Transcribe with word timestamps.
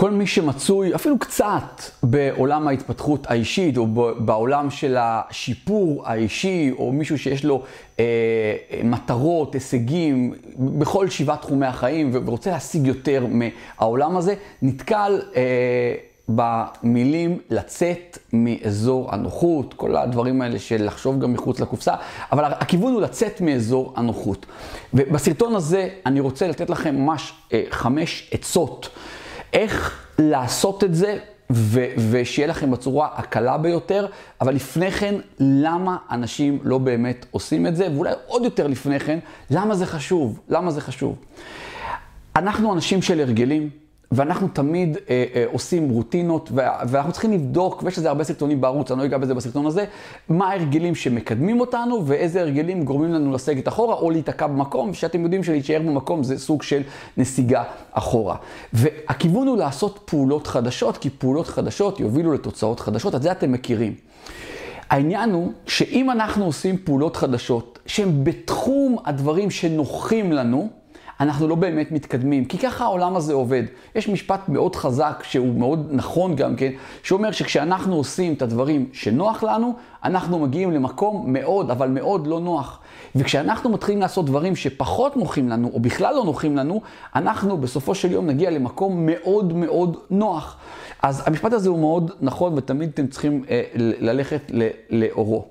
כל 0.00 0.10
מי 0.10 0.26
שמצוי 0.26 0.94
אפילו 0.94 1.18
קצת 1.18 1.82
בעולם 2.02 2.68
ההתפתחות 2.68 3.30
האישית, 3.30 3.76
או 3.76 3.86
בעולם 4.18 4.70
של 4.70 4.96
השיפור 4.98 6.02
האישי, 6.06 6.70
או 6.78 6.92
מישהו 6.92 7.18
שיש 7.18 7.44
לו 7.44 7.62
אה, 7.98 8.04
מטרות, 8.84 9.54
הישגים, 9.54 10.34
בכל 10.58 11.08
שבעה 11.08 11.36
תחומי 11.36 11.66
החיים, 11.66 12.10
ורוצה 12.12 12.50
להשיג 12.50 12.86
יותר 12.86 13.26
מהעולם 13.28 14.16
הזה, 14.16 14.34
נתקל 14.62 15.20
אה, 15.36 15.94
במילים 16.28 17.38
לצאת 17.50 18.18
מאזור 18.32 19.14
הנוחות, 19.14 19.74
כל 19.74 19.96
הדברים 19.96 20.42
האלה 20.42 20.58
של 20.58 20.86
לחשוב 20.86 21.20
גם 21.20 21.32
מחוץ 21.32 21.60
לקופסה, 21.60 21.94
אבל 22.32 22.44
הכיוון 22.44 22.92
הוא 22.92 23.00
לצאת 23.00 23.40
מאזור 23.40 23.92
הנוחות. 23.96 24.46
ובסרטון 24.94 25.54
הזה 25.54 25.88
אני 26.06 26.20
רוצה 26.20 26.48
לתת 26.48 26.70
לכם 26.70 26.96
ממש 26.96 27.32
אה, 27.52 27.62
חמש 27.70 28.30
עצות. 28.32 28.88
איך 29.52 30.04
לעשות 30.18 30.84
את 30.84 30.94
זה 30.94 31.18
ו- 31.52 31.86
ושיהיה 32.10 32.48
לכם 32.48 32.70
בצורה 32.70 33.08
הקלה 33.16 33.58
ביותר, 33.58 34.06
אבל 34.40 34.54
לפני 34.54 34.90
כן, 34.90 35.14
למה 35.38 35.96
אנשים 36.10 36.58
לא 36.62 36.78
באמת 36.78 37.26
עושים 37.30 37.66
את 37.66 37.76
זה, 37.76 37.88
ואולי 37.94 38.12
עוד 38.26 38.44
יותר 38.44 38.66
לפני 38.66 39.00
כן, 39.00 39.18
למה 39.50 39.74
זה 39.74 39.86
חשוב? 39.86 40.40
למה 40.48 40.70
זה 40.70 40.80
חשוב? 40.80 41.16
אנחנו 42.36 42.74
אנשים 42.74 43.02
של 43.02 43.20
הרגלים, 43.20 43.70
ואנחנו 44.12 44.48
תמיד 44.48 44.96
אה, 44.96 45.24
אה, 45.34 45.44
עושים 45.52 45.88
רוטינות, 45.88 46.50
ואנחנו 46.88 47.12
צריכים 47.12 47.32
לבדוק, 47.32 47.82
ויש 47.82 47.98
לזה 47.98 48.08
הרבה 48.08 48.24
סרטונים 48.24 48.60
בערוץ, 48.60 48.90
אני 48.90 49.00
לא 49.00 49.04
אגע 49.04 49.18
בזה 49.18 49.34
בסרטון 49.34 49.66
הזה, 49.66 49.84
מה 50.28 50.48
ההרגלים 50.48 50.94
שמקדמים 50.94 51.60
אותנו, 51.60 52.02
ואיזה 52.06 52.40
הרגלים 52.40 52.84
גורמים 52.84 53.12
לנו 53.12 53.32
לסגת 53.32 53.68
אחורה, 53.68 53.94
או 53.94 54.10
להיתקע 54.10 54.46
במקום, 54.46 54.94
שאתם 54.94 55.22
יודעים 55.22 55.44
שלהישאר 55.44 55.78
במקום 55.78 56.22
זה 56.22 56.38
סוג 56.38 56.62
של 56.62 56.82
נסיגה 57.16 57.62
אחורה. 57.92 58.36
והכיוון 58.72 59.48
הוא 59.48 59.56
לעשות 59.56 59.98
פעולות 60.04 60.46
חדשות, 60.46 60.96
כי 60.96 61.10
פעולות 61.10 61.46
חדשות 61.46 62.00
יובילו 62.00 62.32
לתוצאות 62.32 62.80
חדשות, 62.80 63.14
את 63.14 63.22
זה 63.22 63.32
אתם 63.32 63.52
מכירים. 63.52 63.94
העניין 64.90 65.30
הוא 65.30 65.52
שאם 65.66 66.10
אנחנו 66.10 66.44
עושים 66.44 66.76
פעולות 66.84 67.16
חדשות, 67.16 67.78
שהן 67.86 68.24
בתחום 68.24 68.96
הדברים 69.04 69.50
שנוחים 69.50 70.32
לנו, 70.32 70.79
אנחנו 71.20 71.48
לא 71.48 71.54
באמת 71.54 71.92
מתקדמים, 71.92 72.44
כי 72.44 72.58
ככה 72.58 72.84
העולם 72.84 73.16
הזה 73.16 73.32
עובד. 73.34 73.62
יש 73.94 74.08
משפט 74.08 74.48
מאוד 74.48 74.76
חזק, 74.76 75.22
שהוא 75.26 75.58
מאוד 75.58 75.88
נכון 75.90 76.36
גם 76.36 76.56
כן, 76.56 76.70
שאומר 77.02 77.32
שכשאנחנו 77.32 77.96
עושים 77.96 78.32
את 78.32 78.42
הדברים 78.42 78.88
שנוח 78.92 79.42
לנו, 79.42 79.74
אנחנו 80.04 80.38
מגיעים 80.38 80.70
למקום 80.70 81.32
מאוד, 81.32 81.70
אבל 81.70 81.88
מאוד 81.88 82.26
לא 82.26 82.40
נוח. 82.40 82.78
וכשאנחנו 83.14 83.70
מתחילים 83.70 84.00
לעשות 84.00 84.26
דברים 84.26 84.56
שפחות 84.56 85.16
נוחים 85.16 85.48
לנו, 85.48 85.70
או 85.74 85.80
בכלל 85.80 86.14
לא 86.14 86.24
נוחים 86.24 86.56
לנו, 86.56 86.80
אנחנו 87.14 87.58
בסופו 87.58 87.94
של 87.94 88.12
יום 88.12 88.26
נגיע 88.26 88.50
למקום 88.50 89.06
מאוד 89.06 89.52
מאוד 89.52 89.96
נוח. 90.10 90.56
אז 91.02 91.22
המשפט 91.26 91.52
הזה 91.52 91.68
הוא 91.68 91.78
מאוד 91.78 92.10
נכון, 92.20 92.52
ותמיד 92.56 92.90
אתם 92.94 93.06
צריכים 93.06 93.44
אה, 93.50 93.62
ללכת 93.76 94.52
לאורו. 94.90 95.44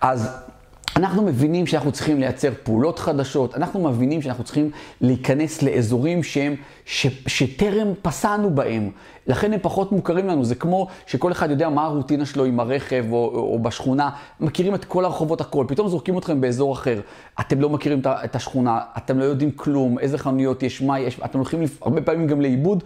אז... 0.00 0.53
אנחנו 0.96 1.22
מבינים 1.22 1.66
שאנחנו 1.66 1.92
צריכים 1.92 2.20
לייצר 2.20 2.50
פעולות 2.62 2.98
חדשות, 2.98 3.54
אנחנו 3.54 3.90
מבינים 3.90 4.22
שאנחנו 4.22 4.44
צריכים 4.44 4.70
להיכנס 5.00 5.62
לאזורים 5.62 6.22
שהם, 6.22 6.54
ש, 6.84 7.06
שטרם 7.26 7.88
פסענו 8.02 8.54
בהם, 8.54 8.90
לכן 9.26 9.52
הם 9.52 9.58
פחות 9.62 9.92
מוכרים 9.92 10.28
לנו. 10.28 10.44
זה 10.44 10.54
כמו 10.54 10.86
שכל 11.06 11.32
אחד 11.32 11.50
יודע 11.50 11.68
מה 11.68 11.84
הרוטינה 11.84 12.26
שלו 12.26 12.44
עם 12.44 12.60
הרכב 12.60 13.04
או, 13.12 13.30
או 13.34 13.58
בשכונה, 13.58 14.10
מכירים 14.40 14.74
את 14.74 14.84
כל 14.84 15.04
הרחובות 15.04 15.40
הכל, 15.40 15.64
פתאום 15.68 15.88
זורקים 15.88 16.18
אתכם 16.18 16.40
באזור 16.40 16.72
אחר, 16.72 17.00
אתם 17.40 17.60
לא 17.60 17.70
מכירים 17.70 18.02
את 18.06 18.36
השכונה, 18.36 18.80
אתם 18.96 19.18
לא 19.18 19.24
יודעים 19.24 19.50
כלום, 19.50 19.98
איזה 19.98 20.18
חנויות 20.18 20.62
יש, 20.62 20.82
מה 20.82 21.00
יש, 21.00 21.20
אתם 21.24 21.38
הולכים 21.38 21.62
הרבה 21.82 22.02
פעמים 22.02 22.26
גם 22.26 22.40
לאיבוד. 22.40 22.84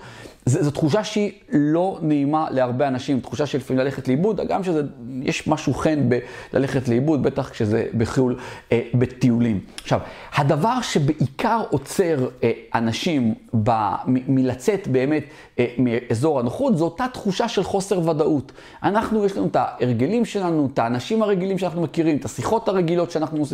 זו 0.48 0.70
תחושה 0.70 1.04
שהיא 1.04 1.32
לא 1.52 1.98
נעימה 2.02 2.46
להרבה 2.50 2.88
אנשים, 2.88 3.20
תחושה 3.20 3.46
של 3.46 3.58
לפעמים 3.58 3.84
ללכת 3.84 4.08
לאיבוד, 4.08 4.40
גם 4.48 4.62
שיש 4.64 5.48
משהו 5.48 5.74
חן 5.74 6.08
בללכת 6.52 6.88
לאיבוד, 6.88 7.22
בטח 7.22 7.50
כשזה 7.50 7.86
בחו"ל, 7.98 8.38
אה, 8.72 8.80
בטיולים. 8.94 9.60
עכשיו, 9.82 10.00
הדבר 10.34 10.80
שבעיקר 10.82 11.62
עוצר 11.70 12.28
אה, 12.42 12.52
אנשים 12.74 13.34
ב, 13.62 13.70
מ, 14.06 14.34
מלצאת 14.34 14.88
באמת 14.88 15.24
אה, 15.58 15.66
מאזור 15.78 16.27
הנוחות, 16.36 16.76
זו 16.76 16.84
אותה 16.84 17.06
תחושה 17.12 17.48
של 17.48 17.62
חוסר 17.62 18.08
ודאות. 18.08 18.52
אנחנו, 18.82 19.24
יש 19.24 19.36
לנו 19.36 19.46
את 19.46 19.56
ההרגלים 19.56 20.24
שלנו, 20.24 20.68
את 20.74 20.78
האנשים 20.78 21.22
הרגילים 21.22 21.58
שאנחנו 21.58 21.82
מכירים, 21.82 22.16
את 22.16 22.24
השיחות 22.24 22.68
הרגילות 22.68 23.10
שאנחנו 23.10 23.44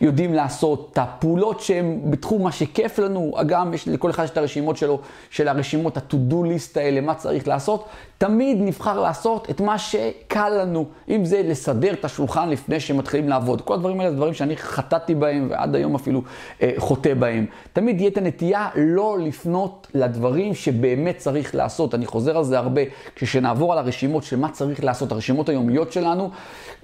יודעים 0.00 0.34
לעשות, 0.34 0.88
את 0.92 0.98
הפעולות 0.98 1.60
שהן 1.60 2.00
בתחום 2.10 2.42
מה 2.42 2.52
שכיף 2.52 2.98
לנו, 2.98 3.32
גם 3.46 3.74
יש, 3.74 3.88
לכל 3.88 4.10
אחד 4.10 4.24
יש 4.24 4.30
את 4.30 4.36
הרשימות 4.36 4.76
שלו, 4.76 4.98
של 5.30 5.48
הרשימות 5.48 5.96
ה-to-do 5.96 6.34
list 6.34 6.80
האלה, 6.80 7.00
מה 7.00 7.14
צריך 7.14 7.48
לעשות, 7.48 7.84
תמיד 8.22 8.58
נבחר 8.60 9.00
לעשות 9.00 9.50
את 9.50 9.60
מה 9.60 9.78
שקל 9.78 10.48
לנו, 10.48 10.84
אם 11.08 11.24
זה 11.24 11.42
לסדר 11.44 11.92
את 11.92 12.04
השולחן 12.04 12.48
לפני 12.48 12.80
שמתחילים 12.80 13.28
לעבוד. 13.28 13.60
כל 13.60 13.74
הדברים 13.74 14.00
האלה 14.00 14.10
זה 14.10 14.16
דברים 14.16 14.34
שאני 14.34 14.56
חטאתי 14.56 15.14
בהם 15.14 15.48
ועד 15.50 15.74
היום 15.74 15.94
אפילו 15.94 16.22
אה, 16.62 16.72
חוטא 16.78 17.14
בהם. 17.14 17.46
תמיד 17.72 18.00
יהיה 18.00 18.10
את 18.10 18.18
הנטייה 18.18 18.68
לא 18.76 19.18
לפנות 19.20 19.86
לדברים 19.94 20.54
שבאמת 20.54 21.18
צריך 21.18 21.54
לעשות. 21.54 21.94
אני 21.94 22.06
חוזר 22.06 22.36
על 22.36 22.44
זה 22.44 22.58
הרבה, 22.58 22.80
כשנעבור 23.16 23.72
על 23.72 23.78
הרשימות 23.78 24.24
של 24.24 24.36
מה 24.38 24.48
צריך 24.48 24.84
לעשות, 24.84 25.12
הרשימות 25.12 25.48
היומיות 25.48 25.92
שלנו, 25.92 26.30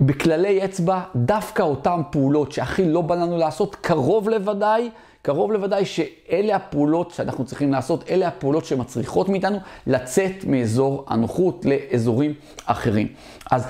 בכללי 0.01 0.65
אצבע, 0.65 1.01
דווקא 1.17 1.63
אותן 1.63 2.01
פעולות 2.11 2.53
שהכי 2.53 2.85
לא 2.85 3.01
בא 3.01 3.15
לנו 3.15 3.39
לעשות, 3.39 3.75
קרוב 3.75 4.29
לוודאי, 4.29 4.91
קרוב 5.23 5.53
לוודאי 5.53 5.85
שאלה 5.85 6.57
הפעולות 6.57 7.11
שאנחנו 7.11 7.45
צריכים 7.45 7.73
לעשות, 7.73 8.11
אלה 8.11 8.29
הפעולות 8.29 8.65
שמצריכות 8.65 9.29
מאיתנו 9.29 9.59
לצאת 9.87 10.45
מאזור 10.47 11.05
הנוחות 11.09 11.65
לאזורים 11.65 12.35
אחרים. 12.67 13.09
אז 13.51 13.67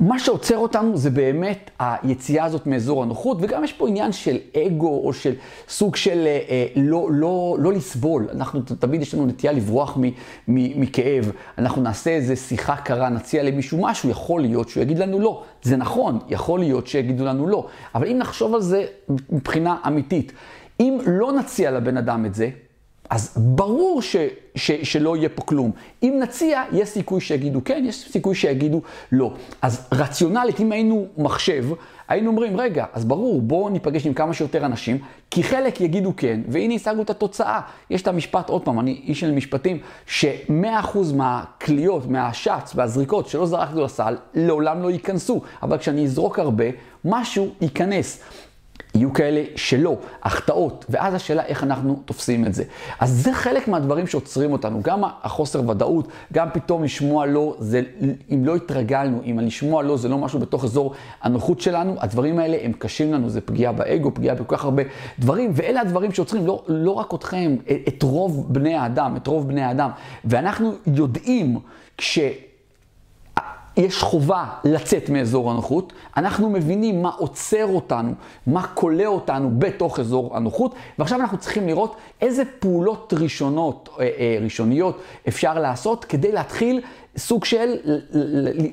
מה 0.00 0.18
שעוצר 0.18 0.56
אותנו 0.56 0.96
זה 0.96 1.10
באמת 1.10 1.70
היציאה 1.78 2.44
הזאת 2.44 2.66
מאזור 2.66 3.02
הנוחות, 3.02 3.38
וגם 3.40 3.64
יש 3.64 3.72
פה 3.72 3.88
עניין 3.88 4.12
של 4.12 4.38
אגו 4.56 5.00
או 5.04 5.12
של 5.12 5.34
סוג 5.68 5.96
של 5.96 6.26
אה, 6.26 6.40
אה 6.50 6.66
לא, 6.76 7.08
לא, 7.10 7.56
לא 7.58 7.72
לסבול. 7.72 8.28
אנחנו 8.32 8.60
תמיד 8.60 9.02
יש 9.02 9.14
לנו 9.14 9.26
נטייה 9.26 9.52
לברוח 9.52 9.96
מ, 9.96 10.02
מ, 10.48 10.80
מכאב. 10.80 11.32
אנחנו 11.58 11.82
נעשה 11.82 12.10
איזה 12.10 12.36
שיחה 12.36 12.76
קרה, 12.76 13.08
נציע 13.08 13.42
למישהו 13.42 13.78
משהו, 13.82 14.10
יכול 14.10 14.40
להיות 14.40 14.68
שהוא 14.68 14.82
יגיד 14.82 14.98
לנו 14.98 15.20
לא. 15.20 15.42
זה 15.62 15.76
נכון, 15.76 16.18
יכול 16.28 16.60
להיות 16.60 16.86
שיגידו 16.86 17.24
לנו 17.24 17.46
לא. 17.46 17.66
אבל 17.94 18.06
אם 18.06 18.18
נחשוב 18.18 18.54
על 18.54 18.60
זה 18.60 18.84
מבחינה 19.30 19.76
אמיתית, 19.86 20.32
אם 20.80 20.98
לא 21.06 21.32
נציע 21.32 21.70
לבן 21.70 21.96
אדם 21.96 22.26
את 22.26 22.34
זה, 22.34 22.50
אז 23.10 23.34
ברור 23.36 24.02
ש, 24.02 24.16
ש, 24.54 24.70
שלא 24.72 25.16
יהיה 25.16 25.28
פה 25.28 25.42
כלום. 25.42 25.70
אם 26.02 26.18
נציע, 26.22 26.62
יש 26.72 26.88
סיכוי 26.88 27.20
שיגידו 27.20 27.60
כן, 27.64 27.84
יש 27.86 28.08
סיכוי 28.10 28.34
שיגידו 28.34 28.82
לא. 29.12 29.32
אז 29.62 29.88
רציונלית, 29.92 30.60
אם 30.60 30.72
היינו 30.72 31.06
מחשב, 31.18 31.64
היינו 32.08 32.30
אומרים, 32.30 32.56
רגע, 32.56 32.84
אז 32.92 33.04
ברור, 33.04 33.42
בואו 33.42 33.68
ניפגש 33.68 34.06
עם 34.06 34.14
כמה 34.14 34.34
שיותר 34.34 34.66
אנשים, 34.66 34.98
כי 35.30 35.42
חלק 35.42 35.80
יגידו 35.80 36.12
כן, 36.16 36.40
והנה 36.48 36.74
השגנו 36.74 37.02
את 37.02 37.10
התוצאה. 37.10 37.60
יש 37.90 38.02
את 38.02 38.08
המשפט, 38.08 38.48
עוד 38.48 38.62
פעם, 38.62 38.80
אני 38.80 39.00
איש 39.04 39.20
של 39.20 39.30
משפטים, 39.30 39.78
ש-100% 40.06 40.98
מהקליעות, 41.14 42.06
מהשץ 42.06 42.72
והזריקות 42.74 43.28
שלא 43.28 43.46
זרקנו 43.46 43.84
לסל, 43.84 44.16
לעולם 44.34 44.82
לא 44.82 44.90
ייכנסו. 44.90 45.42
אבל 45.62 45.78
כשאני 45.78 46.04
אזרוק 46.04 46.38
הרבה, 46.38 46.64
משהו 47.04 47.48
ייכנס. 47.60 48.22
יהיו 48.94 49.12
כאלה 49.12 49.42
שלא, 49.56 49.96
החטאות, 50.22 50.84
ואז 50.88 51.14
השאלה 51.14 51.44
איך 51.44 51.64
אנחנו 51.64 52.02
תופסים 52.04 52.46
את 52.46 52.54
זה. 52.54 52.64
אז 53.00 53.10
זה 53.10 53.32
חלק 53.32 53.68
מהדברים 53.68 54.06
שעוצרים 54.06 54.52
אותנו, 54.52 54.80
גם 54.82 55.02
החוסר 55.22 55.68
ודאות, 55.68 56.08
גם 56.32 56.48
פתאום 56.52 56.84
לשמוע 56.84 57.26
לא, 57.26 57.56
זה, 57.58 57.82
אם 58.32 58.44
לא 58.44 58.56
התרגלנו, 58.56 59.20
אם 59.24 59.38
לשמוע 59.38 59.82
לא 59.82 59.96
זה 59.96 60.08
לא 60.08 60.18
משהו 60.18 60.38
בתוך 60.38 60.64
אזור 60.64 60.94
הנוחות 61.22 61.60
שלנו, 61.60 61.94
הדברים 61.98 62.38
האלה 62.38 62.56
הם 62.62 62.72
קשים 62.72 63.12
לנו, 63.12 63.28
זה 63.28 63.40
פגיעה 63.40 63.72
באגו, 63.72 64.14
פגיעה 64.14 64.34
בכל 64.34 64.56
כך 64.56 64.64
הרבה 64.64 64.82
דברים, 65.18 65.50
ואלה 65.54 65.80
הדברים 65.80 66.12
שעוצרים 66.12 66.46
לא, 66.46 66.64
לא 66.68 66.90
רק 66.90 67.14
אתכם, 67.14 67.56
את 67.88 68.02
רוב 68.02 68.54
בני 68.54 68.74
האדם, 68.74 69.16
את 69.16 69.26
רוב 69.26 69.48
בני 69.48 69.62
האדם. 69.62 69.90
ואנחנו 70.24 70.72
יודעים 70.86 71.58
כש... 71.96 72.18
יש 73.80 74.02
חובה 74.02 74.44
לצאת 74.64 75.08
מאזור 75.08 75.50
הנוחות, 75.50 75.92
אנחנו 76.16 76.50
מבינים 76.50 77.02
מה 77.02 77.10
עוצר 77.18 77.66
אותנו, 77.66 78.12
מה 78.46 78.66
כולא 78.66 79.06
אותנו 79.06 79.50
בתוך 79.58 80.00
אזור 80.00 80.36
הנוחות, 80.36 80.74
ועכשיו 80.98 81.20
אנחנו 81.20 81.38
צריכים 81.38 81.66
לראות 81.66 81.96
איזה 82.20 82.42
פעולות 82.58 83.14
ראשונות, 83.16 83.88
אה, 83.92 84.04
אה, 84.04 84.38
ראשוניות 84.40 85.00
אפשר 85.28 85.58
לעשות 85.58 86.04
כדי 86.04 86.32
להתחיל 86.32 86.80
סוג 87.16 87.44
של 87.44 87.76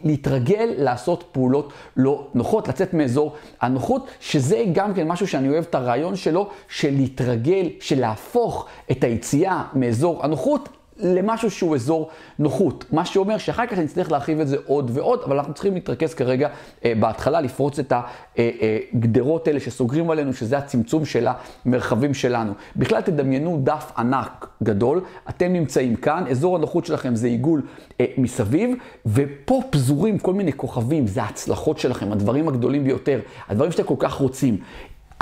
להתרגל 0.04 0.74
לעשות 0.78 1.24
פעולות 1.32 1.74
לא 1.98 2.28
נוחות, 2.34 2.68
לצאת 2.68 2.94
מאזור 2.94 3.34
הנוחות, 3.62 4.08
שזה 4.20 4.64
גם 4.74 4.94
כן 4.94 5.08
משהו 5.08 5.28
שאני 5.28 5.50
אוהב 5.50 5.66
את 5.70 5.76
הרעיון 5.76 6.16
שלו, 6.16 6.50
של 6.70 6.94
להתרגל, 6.94 7.70
של 7.80 8.00
להפוך 8.00 8.66
את 8.92 9.04
היציאה 9.04 9.64
מאזור 9.74 10.26
הנוחות 10.26 10.70
למשהו 11.00 11.52
שהוא 11.52 11.76
אזור 11.76 12.10
נוחות. 12.40 12.86
מה 12.92 13.06
שאומר 13.06 13.38
שאחר 13.38 13.66
כך 13.66 13.78
נצטרך 13.78 14.12
להרחיב 14.12 14.40
את 14.40 14.48
זה 14.48 14.58
עוד 14.66 14.92
ועוד, 14.94 15.22
אבל 15.26 15.38
אנחנו 15.38 15.54
צריכים 15.54 15.74
להתרכז 15.74 16.14
כרגע 16.14 16.50
אה, 16.86 16.94
בהתחלה, 17.00 17.42
לפרוץ 17.42 17.80
את 17.80 17.94
הגדרות 18.38 19.48
האלה 19.48 19.60
שסוגרים 19.60 20.10
עלינו, 20.10 20.34
שזה 20.34 20.58
הצמצום 20.58 21.06
של 21.06 21.28
המרחבים 21.66 22.14
שלנו. 22.14 22.54
בכלל 22.76 23.02
תדמיינו 23.02 23.60
דף 23.64 23.92
ענק 23.98 24.48
גדול, 24.64 25.02
אתם 25.30 25.54
נמצאים 25.54 25.96
כאן, 25.96 26.24
אזור 26.30 26.56
הנוחות 26.56 26.86
שלכם 26.86 27.16
זה 27.16 27.28
עיגול 27.28 27.62
אה, 28.02 28.06
מסביב, 28.18 28.76
ופה 29.06 29.62
פזורים 29.70 30.18
כל 30.18 30.34
מיני 30.34 30.54
כוכבים, 30.54 31.08
זה 31.08 31.24
ההצלחות 31.24 31.80
שלכם, 31.80 32.12
הדברים 32.12 32.48
הגדולים 32.48 32.84
ביותר, 32.84 33.20
הדברים 33.50 33.72
שאתם 33.72 33.84
כל 33.84 33.96
כך 34.00 34.14
רוצים. 34.14 34.58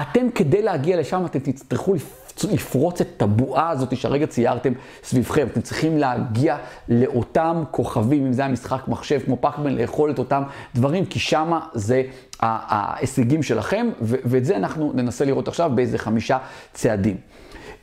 אתם 0.02 0.30
כדי 0.36 0.62
להגיע 0.62 1.00
לשם, 1.00 1.26
אתם 1.26 1.40
תצטרכו 1.40 1.96
לפרוץ 2.44 3.02
את 3.02 3.22
הבועה 3.22 3.70
הזאת 3.70 3.98
שהרגע 3.98 4.28
ציירתם 4.28 4.74
סביבכם. 5.04 5.48
אתם 5.52 5.62
צריכים 5.62 5.98
להגיע 5.98 6.58
לאותם 6.90 7.64
כוכבים, 7.72 8.26
אם 8.26 8.34
זה 8.34 8.42
היה 8.42 8.52
משחק 8.52 8.88
מחשב 8.88 9.20
כמו 9.26 9.38
פאקמן, 9.42 9.76
לאכול 9.76 10.12
את 10.12 10.20
אותם 10.20 10.44
דברים, 10.76 11.06
כי 11.06 11.20
שמה 11.20 11.60
זה 11.74 12.04
ההישגים 12.40 13.44
שלכם, 13.44 13.90
ואת 14.02 14.46
זה 14.46 14.58
אנחנו 14.58 14.92
ננסה 14.96 15.26
לראות 15.26 15.48
עכשיו 15.48 15.72
באיזה 15.76 15.98
חמישה 15.98 16.38
צעדים. 16.74 17.18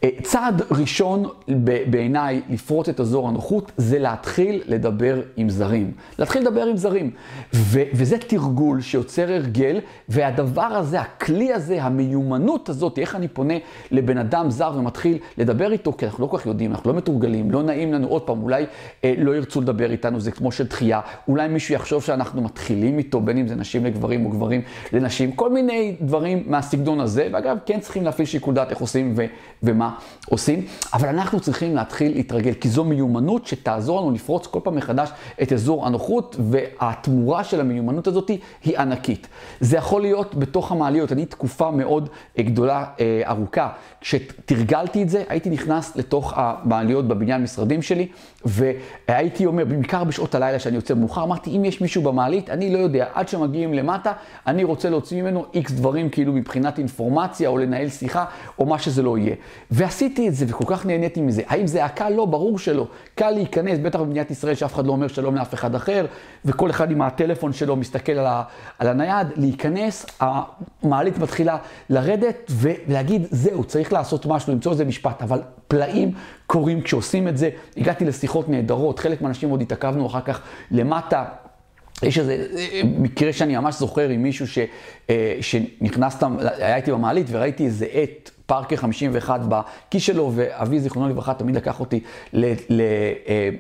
אה, 0.05 0.09
צעד 0.23 0.63
ראשון 0.71 1.25
בעיניי 1.91 2.41
לפרוץ 2.51 2.89
את 2.89 3.01
אזור 3.01 3.29
הנוחות 3.29 3.73
זה 3.77 3.99
להתחיל 3.99 4.63
לדבר 4.67 5.21
עם 5.37 5.51
זרים. 5.51 5.93
להתחיל 6.19 6.43
לדבר 6.43 6.63
עם 6.63 6.77
זרים. 6.77 7.11
ו- 7.55 7.83
וזה 7.95 8.19
תרגול 8.19 8.81
שיוצר 8.81 9.33
הרגל, 9.33 9.81
והדבר 10.09 10.63
הזה, 10.63 11.01
הכלי 11.01 11.53
הזה, 11.53 11.83
המיומנות 11.83 12.69
הזאת, 12.69 12.99
איך 12.99 13.17
אני 13.17 13.29
פונה 13.29 13.55
לבן 13.91 14.19
אדם 14.19 14.51
זר 14.51 14.73
ומתחיל 14.77 15.19
לדבר 15.39 15.73
איתו, 15.73 15.93
כי 15.93 16.07
אנחנו 16.07 16.25
לא 16.25 16.31
כל 16.31 16.39
כך 16.39 16.47
יודעים, 16.47 16.71
אנחנו 16.71 16.93
לא 16.93 16.97
מתורגלים, 16.97 17.51
לא 17.51 17.63
נעים 17.63 17.93
לנו, 17.93 18.07
עוד 18.07 18.23
פעם, 18.23 18.43
אולי 18.43 18.67
אה, 19.05 19.15
לא 19.19 19.37
ירצו 19.37 19.61
לדבר 19.61 19.91
איתנו, 19.91 20.21
זה 20.21 20.31
כמו 20.31 20.53
של 20.53 20.67
דחייה, 20.67 21.01
אולי 21.29 21.49
מישהו 21.49 21.75
יחשוב 21.75 22.03
שאנחנו 22.03 22.43
מתחילים 22.43 22.99
איתו, 22.99 23.21
בין 23.21 23.39
אם 23.39 23.49
זה 23.49 23.55
נשים 23.55 23.85
לגברים 23.85 24.27
או 24.27 24.31
גברים 24.31 24.61
לנשים, 24.93 25.33
כל 25.33 25.51
מיני 25.53 25.97
דברים 26.01 26.43
מהסגנון 26.47 27.01
הזה, 27.01 27.29
ואגב, 27.33 27.59
כן 27.67 27.81
צריכים 27.81 28.05
להפעיל 28.05 28.27
שיקול 28.27 28.55
דעת 28.55 28.71
איך 28.71 28.79
עושים 28.79 29.13
ו- 29.17 29.27
ומה 29.63 29.92
עושים, 30.29 30.67
אבל 30.95 31.09
אנחנו 31.09 31.41
צריכים 31.41 31.77
להתחיל 31.77 32.13
להתרגל, 32.13 32.55
כי 32.55 32.69
זו 32.69 32.85
מיומנות 32.85 33.47
שתעזור 33.47 34.01
לנו 34.01 34.11
לפרוץ 34.11 34.47
כל 34.47 34.61
פעם 34.65 34.77
מחדש 34.77 35.11
את 35.43 35.53
אזור 35.53 35.87
הנוחות, 35.87 36.37
והתמורה 36.51 37.45
של 37.45 37.61
המיומנות 37.61 38.07
הזאת 38.07 38.31
היא 38.65 38.79
ענקית. 38.79 39.27
זה 39.61 39.77
יכול 39.77 40.03
להיות 40.03 40.35
בתוך 40.35 40.73
המעליות, 40.73 41.13
אני 41.13 41.27
תקופה 41.27 41.71
מאוד 41.71 42.09
גדולה, 42.39 42.85
אה, 43.01 43.23
ארוכה, 43.27 43.69
כשתרגלתי 44.01 45.03
את 45.03 45.09
זה, 45.09 45.25
הייתי 45.29 45.51
נכנס 45.51 45.97
לתוך 45.97 46.33
המעליות 46.37 47.09
בבניין 47.09 47.43
משרדים 47.43 47.83
שלי, 47.83 48.09
והייתי 48.45 49.47
אומר, 49.47 49.65
בעיקר 49.65 50.05
בשעות 50.05 50.35
הלילה 50.35 50.59
שאני 50.59 50.77
יוצא 50.77 50.95
מאוחר, 50.95 51.23
אמרתי, 51.23 51.57
אם 51.57 51.65
יש 51.65 51.81
מישהו 51.81 52.03
במעלית, 52.03 52.51
אני 52.51 52.75
לא 52.75 52.79
יודע, 52.79 53.07
עד 53.15 53.29
שמגיעים 53.29 53.75
למטה, 53.75 54.13
אני 54.47 54.65
רוצה 54.65 54.91
להוציא 54.91 55.23
ממנו 55.23 55.45
איקס 55.55 55.73
דברים, 55.73 56.11
כאילו 56.11 56.33
מבחינת 56.33 56.79
אינפורמציה, 56.79 57.49
או 57.49 57.59
לנהל 57.59 57.89
שיחה, 57.89 58.25
או 58.59 58.67
מה 58.67 58.79
שזה 58.79 59.03
לא 59.03 59.19
יהיה. 59.19 59.35
ועשיתי 59.71 60.29
את 60.29 60.35
זה, 60.35 60.45
וכל 60.49 60.65
כך 60.67 60.87
נהניתי 60.87 61.21
מזה. 61.21 61.43
האם 61.47 61.67
זה 61.67 61.79
היה 61.79 61.89
קל? 61.89 62.09
לא, 62.09 62.25
ברור 62.25 62.59
שלא. 62.59 62.87
קל 63.15 63.31
להיכנס, 63.31 63.79
בטח 63.79 64.01
במדינת 64.01 64.31
ישראל, 64.31 64.55
שאף 64.55 64.75
אחד 64.75 64.87
לא 64.87 64.93
אומר 64.93 65.09
שלום 65.09 65.35
לאף 65.35 65.55
אחד 65.55 65.75
אחר, 65.75 66.07
וכל 66.45 66.71
אחד 66.71 66.91
עם 66.91 67.03
הטלפון 67.03 67.53
שלו 67.53 67.77
מסתכל 67.77 68.13
על, 68.13 68.27
ה, 68.27 68.43
על 68.79 68.89
הנייד, 68.89 69.27
להיכנס, 69.37 70.07
המעלית 70.21 71.19
מתחילה 71.19 71.57
לרדת, 71.91 72.51
ולהגיד, 72.51 73.27
זהו, 73.31 73.65
צריך 73.65 73.93
לעשות 73.93 74.27
משהו, 74.27 74.53
למצוא 74.53 74.73
איזה 74.73 74.85
משפט, 74.85 75.23
אבל 75.23 75.41
פלאים 75.69 76.13
קורים 76.53 76.81
כשעושים 76.81 77.29
את 77.29 77.37
זה. 77.37 77.51
הגעתי 77.77 78.05
לשיחות 78.05 78.49
נהדרות, 78.49 78.99
חלק 78.99 79.23
מהאנשים 79.23 79.51
עוד 79.51 79.63
התעכבנו 79.63 80.07
אחר 80.07 80.21
כך 80.21 80.41
למטה. 80.71 81.25
יש 82.03 82.19
איזה 82.19 82.47
מקרה 82.85 83.33
שאני 83.33 83.57
ממש 83.57 83.75
זוכר 83.75 84.09
עם 84.09 84.23
מישהו 84.23 84.47
ש, 84.47 84.59
אה, 85.11 85.39
שנכנס, 85.41 86.17
היה 86.59 86.77
איתי 86.77 86.93
במעלית 86.93 87.27
וראיתי 87.31 87.67
איזה 87.67 87.87
עט, 87.93 88.31
פארקר 88.47 88.77
51 88.77 89.41
בכיס 89.49 90.03
שלו, 90.03 90.33
ואבי 90.35 90.81
זיכרונו 90.81 91.09
לברכה 91.09 91.35
תמיד 91.35 91.57
לקח 91.57 91.81
אותי 91.81 92.01
למכירות 92.33 93.59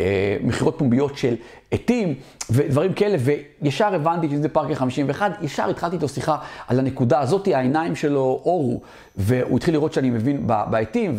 אה, 0.00 0.76
אה, 0.76 0.78
פומביות 0.78 1.18
של 1.18 1.34
עטים 1.70 2.14
ודברים 2.50 2.92
כאלה, 2.92 3.16
וישר 3.62 3.94
הבנתי 3.94 4.28
שזה 4.30 4.48
פארקר 4.48 4.74
51, 4.74 5.32
ישר 5.42 5.70
התחלתי 5.70 5.96
איתו 5.96 6.08
שיחה 6.08 6.36
על 6.68 6.78
הנקודה 6.78 7.20
הזאת, 7.20 7.48
העיניים 7.48 7.96
שלו 7.96 8.40
אורו, 8.44 8.80
והוא 9.16 9.56
התחיל 9.56 9.74
לראות 9.74 9.92
שאני 9.92 10.10
מבין 10.10 10.46
בעטים, 10.46 11.16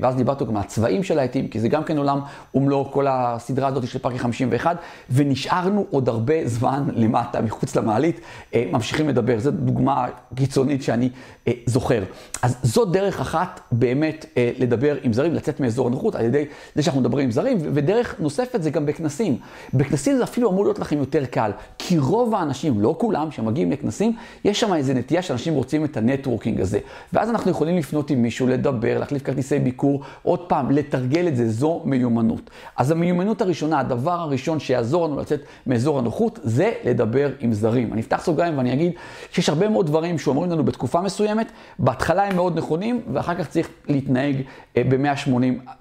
ואז 0.00 0.16
דיברתי 0.16 0.44
גם 0.44 0.56
על 0.56 0.62
הצבעים 0.62 1.02
של 1.02 1.18
העטים, 1.18 1.48
כי 1.48 1.60
זה 1.60 1.68
גם 1.68 1.84
כן 1.84 1.98
עולם 1.98 2.20
ומלואו, 2.54 2.90
כל 2.90 3.06
הסדרה 3.08 3.68
הזאת 3.68 3.88
של 3.88 3.98
פארקר 3.98 4.18
51, 4.18 4.76
ונשארנו 5.10 5.86
עוד 5.90 6.08
הרבה 6.08 6.34
זמן 6.48 6.88
למטה, 6.94 7.40
מחוץ 7.40 7.76
למעלית, 7.76 8.20
אה, 8.54 8.64
ממשיכים 8.72 9.08
לדבר. 9.08 9.38
זו 9.38 9.50
דוגמה 9.50 10.06
קיצונית 10.34 10.82
שאני 10.82 11.10
אה, 11.48 11.52
זוכר. 11.66 12.02
אז 12.42 12.56
זו 12.62 12.84
דרך 12.84 13.20
אחת 13.20 13.60
באמת 13.72 14.26
אה, 14.36 14.50
לדבר 14.58 14.96
עם 15.02 15.12
זרים, 15.12 15.34
לצאת 15.34 15.60
מאזור 15.60 15.86
הנוחות, 15.86 16.14
על 16.14 16.24
ידי 16.24 16.44
זה 16.74 16.82
שאנחנו 16.82 17.00
מדברים 17.00 17.24
עם 17.24 17.30
זרים, 17.30 17.58
ודרך 17.74 18.14
נוספת 18.18 18.62
זה 18.62 18.70
גם 18.70 18.86
בכנסים. 18.86 19.38
בכנסים 19.74 20.16
זה 20.16 20.24
אפילו 20.24 20.50
אמור 20.50 20.64
להיות 20.64 20.78
לכם 20.78 20.98
יותר 20.98 21.24
קל, 21.24 21.50
כי 21.78 21.98
רוב 21.98 22.34
האנשים, 22.34 22.80
לא 22.80 22.96
כולם, 22.98 23.30
שמגיעים 23.30 23.70
לכנסים, 23.70 24.16
יש 24.44 24.60
שם 24.60 24.74
איזו 24.74 24.92
נטייה 24.92 25.22
שאנשים 25.22 25.54
רוצים 25.54 25.84
את 25.84 25.96
ה 25.96 26.02
networking 26.02 26.60
הזה. 26.60 26.78
ואז 27.12 27.30
אנחנו 27.30 27.50
יכולים 27.50 27.76
לפנות 27.78 28.10
עם 28.10 28.22
מישהו, 28.22 28.46
לדבר, 28.46 28.98
להחליף 28.98 29.22
כרטיסי 29.22 29.58
ביקור, 29.58 30.00
עוד 30.22 30.40
פעם, 30.48 30.70
לתרגל 30.70 31.28
את 31.28 31.36
זה, 31.36 31.48
זו 31.50 31.82
מיומנות. 31.84 32.50
אז 32.76 32.90
המיומנות 32.90 33.40
הראשונה, 33.40 33.80
הדבר 33.80 34.20
הראשון 34.20 34.60
שיעזור 34.60 35.06
לנו 35.06 35.20
לצאת 35.20 35.40
מאזור 35.66 35.98
הנוחות, 35.98 36.38
זה 36.42 36.72
לדבר 36.84 37.30
עם 37.40 37.52
זרים. 37.52 37.92
אני 37.92 38.00
אפתח 38.00 38.22
סוגריים 38.24 38.58
ואני 38.58 38.72
אגיד 38.72 38.92
שיש 39.32 39.48
הרבה 39.48 39.68
מאוד 39.68 39.86
דברים 39.86 40.18
שאומרים 40.18 40.50
לנו 40.50 40.64
בתקופה 40.64 41.00
מסוימת, 41.00 41.52
בהתחלה 41.78 42.24
הם 42.24 42.36
מאוד 42.36 42.58
נכונים, 42.58 43.00
ואחר 43.12 43.34
כך 43.34 43.48
צריך 43.48 43.68
להתנהג 43.88 44.36
אה, 44.76 44.82
ב-180 44.88 45.30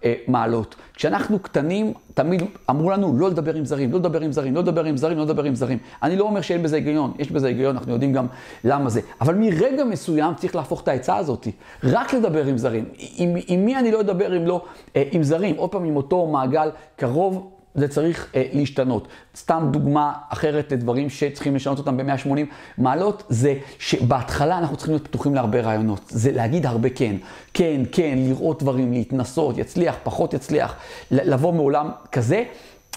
אה, 0.05 0.13
מעלות. 0.27 0.75
כשאנחנו 0.93 1.39
קטנים, 1.39 1.93
תמיד 2.13 2.43
אמרו 2.69 2.89
לנו 2.91 3.19
לא 3.19 3.29
לדבר 3.29 3.55
עם 3.55 3.65
זרים, 3.65 3.91
לא 3.91 3.99
לדבר 3.99 4.21
עם 4.21 4.31
זרים, 4.31 4.55
לא 4.55 4.61
לדבר 4.61 4.83
עם 4.83 4.97
זרים, 4.97 5.17
לא 5.17 5.23
לדבר 5.23 5.43
עם 5.43 5.55
זרים. 5.55 5.77
אני 6.03 6.15
לא 6.15 6.23
אומר 6.23 6.41
שאין 6.41 6.63
בזה 6.63 6.75
היגיון, 6.75 7.13
יש 7.19 7.31
בזה 7.31 7.47
היגיון, 7.47 7.77
אנחנו 7.77 7.91
יודעים 7.91 8.13
גם 8.13 8.27
למה 8.63 8.89
זה. 8.89 9.01
אבל 9.21 9.35
מרגע 9.35 9.83
מסוים 9.83 10.35
צריך 10.35 10.55
להפוך 10.55 10.83
את 10.83 10.87
העצה 10.87 11.17
הזאת, 11.17 11.47
רק 11.83 12.13
לדבר 12.13 12.45
עם 12.45 12.57
זרים. 12.57 12.85
עם, 13.17 13.35
עם 13.47 13.65
מי 13.65 13.77
אני 13.77 13.91
לא 13.91 14.01
אדבר 14.01 14.37
אם 14.37 14.45
לא 14.45 14.65
אה, 14.95 15.03
עם 15.11 15.23
זרים? 15.23 15.55
עוד 15.57 15.71
פעם 15.71 15.85
עם 15.85 15.95
אותו 15.95 16.27
מעגל 16.27 16.69
קרוב. 16.95 17.60
זה 17.75 17.87
צריך 17.87 18.27
אה, 18.35 18.43
להשתנות. 18.53 19.07
סתם 19.35 19.69
דוגמה 19.71 20.13
אחרת 20.29 20.71
לדברים 20.71 21.09
שצריכים 21.09 21.55
לשנות 21.55 21.77
אותם 21.77 21.97
ב-180 21.97 22.39
מעלות, 22.77 23.23
זה 23.29 23.55
שבהתחלה 23.79 24.57
אנחנו 24.57 24.77
צריכים 24.77 24.93
להיות 24.93 25.07
פתוחים 25.07 25.35
להרבה 25.35 25.61
רעיונות. 25.61 26.01
זה 26.09 26.31
להגיד 26.31 26.65
הרבה 26.65 26.89
כן. 26.89 27.15
כן, 27.53 27.81
כן, 27.91 28.17
לראות 28.17 28.63
דברים, 28.63 28.91
להתנסות, 28.93 29.57
יצליח, 29.57 29.95
פחות 30.03 30.33
יצליח, 30.33 30.75
לבוא 31.11 31.53
מעולם 31.53 31.89
כזה. 32.11 32.43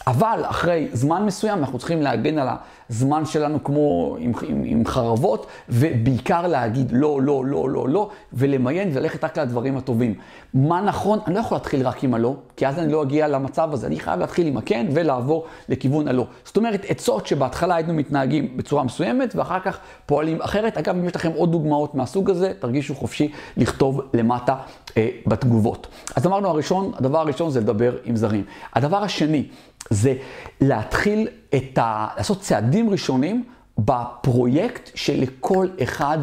אבל 0.07 0.41
אחרי 0.45 0.89
זמן 0.93 1.27
מסוים 1.27 1.59
אנחנו 1.59 1.79
צריכים 1.79 2.03
להגן 2.03 2.39
על 2.39 2.49
הזמן 2.91 3.27
שלנו 3.27 3.65
כמו 3.65 4.17
עם, 4.19 4.33
עם, 4.49 4.63
עם 4.65 4.87
חרבות, 4.87 5.47
ובעיקר 5.69 6.47
להגיד 6.47 6.89
לא, 6.93 7.23
לא, 7.23 7.45
לא, 7.45 7.69
לא, 7.71 7.89
לא, 7.89 8.11
ולמיין 8.33 8.91
וללכת 8.95 9.25
רק 9.25 9.39
לדברים 9.39 9.77
הטובים. 9.77 10.15
מה 10.55 10.81
נכון? 10.81 11.19
אני 11.27 11.35
לא 11.35 11.41
יכול 11.41 11.57
להתחיל 11.57 11.87
רק 11.87 12.05
עם 12.05 12.15
הלא, 12.15 12.35
כי 12.57 12.67
אז 12.67 12.79
אני 12.79 12.93
לא 12.93 13.03
אגיע 13.03 13.29
למצב 13.29 13.73
הזה. 13.73 13.87
אני 13.87 14.01
חייב 14.01 14.21
להתחיל 14.21 14.47
עם 14.47 14.57
הכן 14.57 14.87
ולעבור 14.93 15.47
לכיוון 15.69 16.09
הלא. 16.09 16.27
זאת 16.45 16.57
אומרת, 16.57 16.85
עצות 16.89 17.27
שבהתחלה 17.27 17.75
היינו 17.75 17.95
מתנהגים 17.95 18.57
בצורה 18.57 18.83
מסוימת, 18.83 19.37
ואחר 19.37 19.61
כך 19.61 19.79
פועלים 20.07 20.43
אחרת. 20.43 20.77
אגב, 20.77 20.97
אם 20.97 21.05
יש 21.05 21.17
לכם 21.17 21.31
עוד 21.37 21.53
דוגמאות 21.53 21.95
מהסוג 21.95 22.31
הזה, 22.31 22.53
תרגישו 22.59 22.95
חופשי 22.95 23.33
לכתוב 23.57 24.01
למטה 24.15 24.57
אה, 24.97 25.09
בתגובות. 25.27 25.87
אז 26.17 26.27
אמרנו 26.27 26.49
הראשון, 26.49 26.93
הדבר 26.97 27.19
הראשון 27.19 27.51
זה 27.51 27.61
לדבר 27.61 27.97
עם 28.05 28.17
זרים. 28.17 28.45
הדבר 28.75 29.03
השני, 29.03 29.47
זה 29.91 30.15
להתחיל 30.61 31.29
את 31.55 31.79
ה... 31.79 32.07
לעשות 32.17 32.41
צעדים 32.41 32.91
ראשונים 32.91 33.45
בפרויקט 33.79 34.91
שלכל 34.95 35.69
אחד 35.83 36.19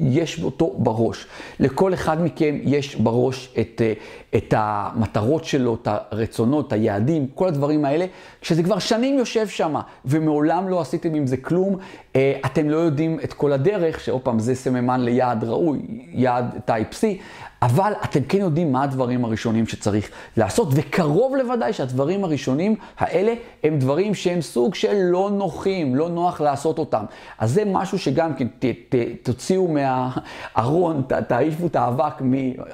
יש 0.00 0.42
אותו 0.42 0.74
בראש. 0.78 1.26
לכל 1.60 1.94
אחד 1.94 2.24
מכם 2.24 2.58
יש 2.62 2.96
בראש 2.96 3.54
את, 3.60 3.82
אה, 3.84 3.92
את 4.36 4.54
המטרות 4.56 5.44
שלו, 5.44 5.74
את 5.74 5.88
הרצונות, 5.90 6.66
את 6.66 6.72
היעדים, 6.72 7.26
כל 7.34 7.48
הדברים 7.48 7.84
האלה, 7.84 8.06
כשזה 8.40 8.62
כבר 8.62 8.78
שנים 8.78 9.18
יושב 9.18 9.48
שם, 9.48 9.76
ומעולם 10.04 10.68
לא 10.68 10.80
עשיתם 10.80 11.14
עם 11.14 11.26
זה 11.26 11.36
כלום, 11.36 11.76
אה, 12.16 12.38
אתם 12.46 12.68
לא 12.68 12.76
יודעים 12.76 13.18
את 13.24 13.32
כל 13.32 13.52
הדרך, 13.52 14.00
שעוד 14.00 14.20
פעם 14.20 14.38
זה 14.38 14.54
סממן 14.54 15.00
ליעד 15.00 15.44
ראוי, 15.44 15.78
יעד 16.12 16.58
טייפ 16.64 16.88
C, 16.92 17.04
אבל 17.62 17.92
אתם 18.04 18.20
כן 18.22 18.38
יודעים 18.38 18.72
מה 18.72 18.82
הדברים 18.82 19.24
הראשונים 19.24 19.66
שצריך 19.66 20.10
לעשות, 20.36 20.68
וקרוב 20.72 21.36
לוודאי 21.36 21.72
שהדברים 21.72 22.24
הראשונים 22.24 22.76
האלה 22.98 23.34
הם 23.64 23.78
דברים 23.78 24.14
שהם 24.14 24.40
סוג 24.40 24.74
של 24.74 24.94
לא 24.94 25.30
נוחים, 25.32 25.94
לא 25.94 26.08
נוח 26.08 26.40
לעשות 26.40 26.78
אותם. 26.78 27.04
אז 27.38 27.52
זה 27.52 27.62
משהו 27.66 27.98
שגם 27.98 28.34
כן 28.34 28.46
ת, 28.58 28.64
ת, 28.88 28.94
תוציאו 29.22 29.68
מהארון, 29.68 31.02
תעיפו 31.28 31.66
את 31.66 31.76
האבק, 31.76 32.14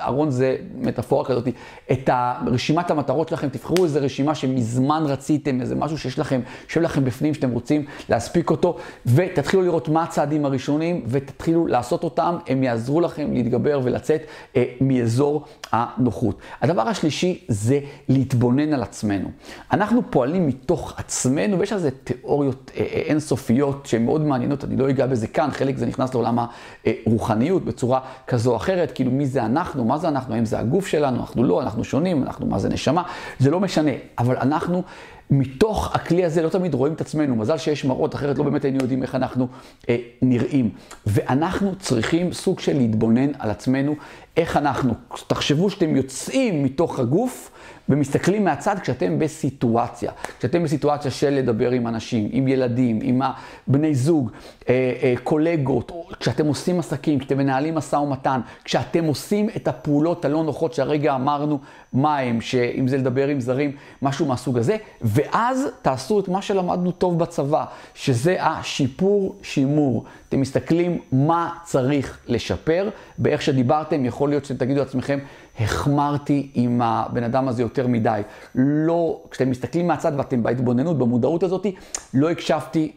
ארון 0.00 0.30
זה 0.30 0.56
מטאפורה 0.74 1.24
כזאת, 1.24 1.48
את 1.92 2.10
רשימת 2.46 2.90
המטרות 2.90 3.28
שלכם, 3.28 3.48
תבחרו 3.48 3.84
איזה 3.84 3.98
רשימה 3.98 4.34
שמזמן 4.34 5.02
רציתם, 5.06 5.60
איזה 5.60 5.74
משהו 5.74 5.98
שיש 5.98 6.18
לכם, 6.18 6.40
שיושב 6.68 6.80
לכם 6.80 7.04
בפנים 7.04 7.34
שאתם 7.34 7.50
רוצים 7.50 7.84
להספיק 8.08 8.50
אותו, 8.50 8.76
ותתחילו 9.06 9.62
לראות 9.62 9.88
מה 9.88 10.02
הצעדים 10.02 10.44
הראשונים, 10.44 11.02
ותתחילו 11.06 11.66
לעשות 11.66 12.04
אותם, 12.04 12.36
הם 12.46 12.62
יעזרו 12.62 13.00
לכם 13.00 13.32
להתגבר 13.32 13.80
ולצאת 13.84 14.22
אה, 14.56 14.64
מאזור 14.80 15.44
הנוחות. 15.72 16.38
הדבר 16.60 16.82
השלישי 16.82 17.44
זה 17.48 17.80
להתבונן 18.08 18.72
על 18.72 18.82
עצמנו. 18.82 19.28
אנחנו 19.72 20.02
פועלים 20.10 20.46
מתוך 20.46 20.94
עצמנו, 20.96 21.58
ויש 21.58 21.72
על 21.72 21.78
זה 21.78 21.90
תיאוריות 22.04 22.70
אה, 22.76 22.80
אה, 22.80 22.84
אינסופיות 22.84 23.86
שהן 23.86 24.04
מאוד 24.04 24.20
מעניינות, 24.20 24.64
אני 24.64 24.76
לא 24.76 24.90
אגע 24.90 25.06
בזה 25.06 25.26
כאן, 25.26 25.50
חלק 25.50 25.76
זה 25.76 25.86
נכנס 25.86 26.14
לעולם 26.14 26.38
הרוחניות 26.86 27.64
בצורה 27.64 28.00
כזו 28.26 28.50
או 28.50 28.56
אחרת, 28.56 28.92
כאילו 28.92 29.10
מי 29.10 29.26
זה 29.26 29.44
אנחנו, 29.44 29.84
מה 29.84 29.98
זה 29.98 30.08
אנחנו, 30.08 30.34
האם 30.34 30.44
זה 30.44 30.58
הגוף 30.58 30.86
שלנו, 30.86 31.20
אנחנו 31.20 31.44
לא, 31.44 31.62
אנחנו 31.62 31.84
שונים, 31.84 32.22
אנחנו 32.22 32.46
מה 32.46 32.58
זה 32.58 32.68
נשמה, 32.68 33.02
זה 33.38 33.50
לא 33.50 33.60
משנה, 33.60 33.92
אבל 34.18 34.36
אנחנו... 34.36 34.82
מתוך 35.30 35.94
הכלי 35.94 36.24
הזה 36.24 36.42
לא 36.42 36.48
תמיד 36.48 36.74
רואים 36.74 36.92
את 36.92 37.00
עצמנו, 37.00 37.36
מזל 37.36 37.58
שיש 37.58 37.84
מראות, 37.84 38.14
אחרת 38.14 38.38
לא 38.38 38.44
באמת 38.44 38.64
היינו 38.64 38.78
יודעים 38.78 39.02
איך 39.02 39.14
אנחנו 39.14 39.48
אה, 39.88 39.96
נראים. 40.22 40.70
ואנחנו 41.06 41.76
צריכים 41.76 42.32
סוג 42.32 42.60
של 42.60 42.76
להתבונן 42.76 43.30
על 43.38 43.50
עצמנו, 43.50 43.94
איך 44.38 44.56
אנחנו, 44.56 44.94
תחשבו 45.26 45.70
שאתם 45.70 45.96
יוצאים 45.96 46.64
מתוך 46.64 46.98
הגוף 46.98 47.50
ומסתכלים 47.88 48.44
מהצד 48.44 48.76
כשאתם 48.78 49.18
בסיטואציה. 49.18 50.12
כשאתם 50.38 50.62
בסיטואציה 50.62 51.10
של 51.10 51.30
לדבר 51.30 51.70
עם 51.70 51.86
אנשים, 51.86 52.28
עם 52.32 52.48
ילדים, 52.48 52.98
עם 53.02 53.20
בני 53.66 53.94
זוג, 53.94 54.30
אה, 54.68 54.92
אה, 55.02 55.14
קולגות, 55.24 55.92
כשאתם 56.20 56.46
עושים 56.46 56.78
עסקים, 56.78 57.18
כשאתם 57.18 57.38
מנהלים 57.38 57.74
משא 57.74 57.96
ומתן, 57.96 58.40
כשאתם 58.64 59.04
עושים 59.04 59.48
את 59.56 59.68
הפעולות 59.68 60.24
הלא 60.24 60.44
נוחות 60.44 60.74
שהרגע 60.74 61.14
אמרנו 61.14 61.58
מה 61.92 62.18
הם, 62.18 62.40
שאם 62.40 62.88
זה 62.88 62.96
לדבר 62.96 63.28
עם 63.28 63.40
זרים, 63.40 63.72
משהו 64.02 64.26
מהסוג 64.26 64.58
הזה, 64.58 64.76
ואז 65.02 65.68
תעשו 65.82 66.20
את 66.20 66.28
מה 66.28 66.42
שלמדנו 66.42 66.92
טוב 66.92 67.18
בצבא, 67.18 67.64
שזה 67.94 68.36
השיפור 68.40 69.34
שימור. 69.42 70.04
אתם 70.28 70.40
מסתכלים 70.40 70.98
מה 71.12 71.54
צריך 71.64 72.18
לשפר, 72.26 72.88
באיך 73.18 73.42
שדיברתם, 73.42 74.04
יכול 74.04 74.27
להיות 74.28 74.44
שאתם 74.44 74.56
תגידו 74.56 74.80
לעצמכם, 74.80 75.18
החמרתי 75.60 76.50
עם 76.54 76.82
הבן 76.82 77.22
אדם 77.24 77.48
הזה 77.48 77.62
יותר 77.62 77.86
מדי. 77.86 78.20
לא, 78.54 79.22
כשאתם 79.30 79.50
מסתכלים 79.50 79.86
מהצד 79.86 80.12
ואתם 80.16 80.42
בהתבוננות, 80.42 80.98
במודעות 80.98 81.42
הזאת, 81.42 81.66
לא 82.14 82.30
הקשבתי 82.30 82.92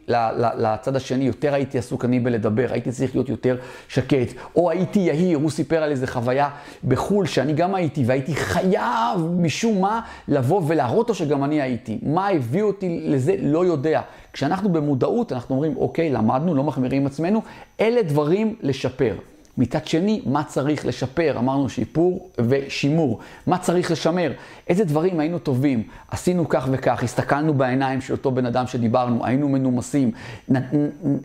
לצד 0.57 0.95
השני, 0.95 1.23
יותר 1.23 1.53
הייתי 1.53 1.77
עסוק 1.77 2.05
אני 2.05 2.19
בלדבר, 2.19 2.67
הייתי 2.69 2.91
צריך 2.91 3.15
להיות 3.15 3.29
יותר 3.29 3.57
שקט. 3.87 4.33
או 4.55 4.69
הייתי 4.71 4.99
יהיר, 4.99 5.37
הוא 5.37 5.49
סיפר 5.49 5.83
על 5.83 5.91
איזה 5.91 6.07
חוויה 6.07 6.49
בחו"ל, 6.83 7.25
שאני 7.25 7.53
גם 7.53 7.75
הייתי, 7.75 8.03
והייתי 8.05 8.35
חייב 8.35 9.19
משום 9.37 9.81
מה 9.81 10.01
לבוא 10.27 10.61
ולהראות 10.67 11.09
לו 11.09 11.15
שגם 11.15 11.43
אני 11.43 11.61
הייתי. 11.61 11.99
מה 12.03 12.27
הביא 12.27 12.63
אותי 12.63 13.01
לזה, 13.05 13.35
לא 13.41 13.65
יודע. 13.65 14.01
כשאנחנו 14.33 14.69
במודעות, 14.69 15.31
אנחנו 15.31 15.55
אומרים, 15.55 15.77
אוקיי, 15.77 16.09
למדנו, 16.09 16.55
לא 16.55 16.63
מחמירים 16.63 17.05
עצמנו, 17.05 17.41
אלה 17.79 18.01
דברים 18.01 18.55
לשפר. 18.61 19.15
מצד 19.57 19.87
שני, 19.87 20.21
מה 20.25 20.43
צריך 20.43 20.85
לשפר? 20.85 21.35
אמרנו 21.37 21.69
שיפור 21.69 22.29
ושימור. 22.39 23.19
מה 23.47 23.57
צריך 23.57 23.91
לשמר? 23.91 24.31
איזה 24.67 24.83
דברים 24.83 25.19
היינו 25.19 25.39
טובים? 25.39 25.83
עשינו 26.11 26.49
כך 26.49 26.67
וכך, 26.71 27.03
הסתכלנו 27.03 27.53
בעיניים 27.53 28.01
של 28.01 28.13
אותו 28.13 28.31
בן 28.31 28.45
אדם 28.45 28.67
שדיברנו, 28.67 29.25
היינו 29.25 29.49
מנומסים, 29.49 30.11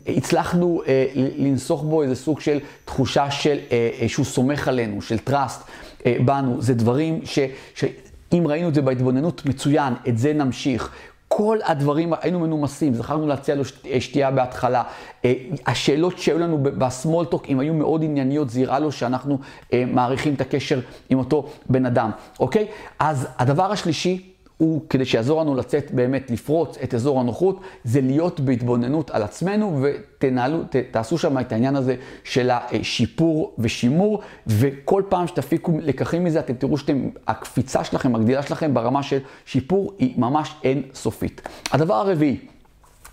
הצלחנו 0.06 0.82
אה, 0.86 1.06
לנסוך 1.36 1.82
בו 1.82 2.02
איזה 2.02 2.14
סוג 2.14 2.40
של 2.40 2.58
תחושה 2.84 3.30
של, 3.30 3.58
אה, 3.72 3.90
אה, 4.00 4.08
שהוא 4.08 4.26
סומך 4.26 4.68
עלינו, 4.68 5.02
של 5.02 5.16
trust 5.28 5.70
אה, 6.06 6.16
בנו. 6.24 6.62
זה 6.62 6.74
דברים 6.74 7.20
ש... 7.24 7.38
ש 7.74 7.84
אם 8.32 8.46
ראינו 8.46 8.68
את 8.68 8.74
זה 8.74 8.82
בהתבוננות, 8.82 9.46
מצוין, 9.46 9.94
את 10.08 10.18
זה 10.18 10.32
נמשיך. 10.32 10.90
כל 11.36 11.58
הדברים, 11.64 12.12
היינו 12.20 12.40
מנומסים, 12.40 12.94
זכרנו 12.94 13.26
להציע 13.26 13.54
לו 13.54 13.62
אה, 13.90 14.00
שתייה 14.00 14.30
בהתחלה. 14.30 14.82
אה, 15.24 15.34
השאלות 15.66 16.18
שהיו 16.18 16.38
לנו 16.38 16.58
בסמולטוק, 16.62 17.46
אם 17.48 17.60
היו 17.60 17.74
מאוד 17.74 18.04
ענייניות, 18.04 18.50
זה 18.50 18.60
יראה 18.60 18.78
לו 18.78 18.92
שאנחנו 18.92 19.38
אה, 19.72 19.84
מעריכים 19.86 20.34
את 20.34 20.40
הקשר 20.40 20.80
עם 21.08 21.18
אותו 21.18 21.48
בן 21.66 21.86
אדם, 21.86 22.10
אוקיי? 22.40 22.66
אז 22.98 23.28
הדבר 23.38 23.72
השלישי, 23.72 24.32
הוא, 24.56 24.82
כדי 24.90 25.04
שיעזור 25.04 25.40
לנו 25.40 25.54
לצאת 25.54 25.90
באמת, 25.90 26.30
לפרוץ 26.30 26.78
את 26.84 26.94
אזור 26.94 27.20
הנוחות, 27.20 27.60
זה 27.84 28.00
להיות 28.00 28.40
בהתבוננות 28.40 29.10
על 29.10 29.22
עצמנו 29.22 29.82
ותנהלו, 29.82 30.62
ת, 30.62 30.76
תעשו 30.90 31.18
שם 31.18 31.38
את 31.38 31.52
העניין 31.52 31.76
הזה 31.76 31.96
של 32.24 32.50
השיפור 32.50 33.54
ושימור, 33.58 34.20
וכל 34.46 35.02
פעם 35.08 35.26
שתפיקו 35.26 35.72
לקחים 35.82 36.24
מזה, 36.24 36.40
אתם 36.40 36.54
תראו 36.54 36.76
שהקפיצה 36.78 37.84
שלכם, 37.84 38.14
הגדילה 38.14 38.42
שלכם 38.42 38.74
ברמה 38.74 39.02
של 39.02 39.18
שיפור 39.46 39.92
היא 39.98 40.14
ממש 40.16 40.54
אין 40.64 40.82
סופית. 40.94 41.40
הדבר 41.72 41.94
הרביעי, 41.94 42.36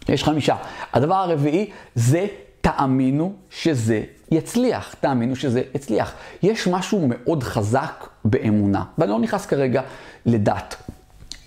יש 0.09 0.23
חמישה, 0.23 0.55
הדבר 0.93 1.15
הרביעי 1.15 1.69
זה 1.95 2.27
תאמינו 2.61 3.33
שזה 3.49 4.03
יצליח, 4.31 4.95
תאמינו 4.99 5.35
שזה 5.35 5.61
יצליח. 5.75 6.13
יש 6.43 6.67
משהו 6.67 7.07
מאוד 7.09 7.43
חזק 7.43 8.07
באמונה, 8.25 8.83
ואני 8.97 9.11
לא 9.11 9.19
נכנס 9.19 9.45
כרגע 9.45 9.81
לדת. 10.25 10.75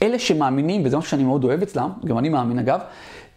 אלה 0.02 0.18
שמאמינים, 0.18 0.82
וזה 0.84 0.96
משהו 0.96 1.10
שאני 1.10 1.24
מאוד 1.24 1.44
אוהב 1.44 1.62
אצלם, 1.62 1.90
גם 2.04 2.18
אני 2.18 2.28
מאמין 2.28 2.58
אגב, 2.58 2.80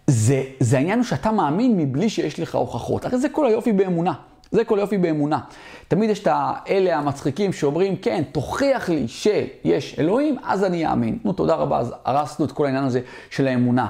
זה, 0.07 0.43
זה 0.59 0.77
העניין 0.77 0.99
הוא 0.99 1.05
שאתה 1.05 1.31
מאמין 1.31 1.77
מבלי 1.77 2.09
שיש 2.09 2.39
לך 2.39 2.55
הוכחות. 2.55 3.05
הרי 3.05 3.17
זה 3.17 3.29
כל 3.29 3.47
היופי 3.47 3.71
באמונה. 3.71 4.13
זה 4.51 4.63
כל 4.63 4.79
היופי 4.79 4.97
באמונה. 4.97 5.39
תמיד 5.87 6.09
יש 6.09 6.19
את 6.19 6.27
האלה 6.31 6.97
המצחיקים 6.97 7.53
שאומרים, 7.53 7.95
כן, 7.95 8.23
תוכיח 8.31 8.89
לי 8.89 9.07
שיש 9.07 9.95
אלוהים, 9.99 10.37
אז 10.43 10.63
אני 10.63 10.87
אאמין. 10.87 11.19
נו, 11.23 11.33
תודה 11.33 11.55
רבה, 11.55 11.79
אז 11.79 11.93
הרסנו 12.05 12.45
את 12.45 12.51
כל 12.51 12.65
העניין 12.65 12.83
הזה 12.83 13.01
של 13.29 13.47
האמונה. 13.47 13.87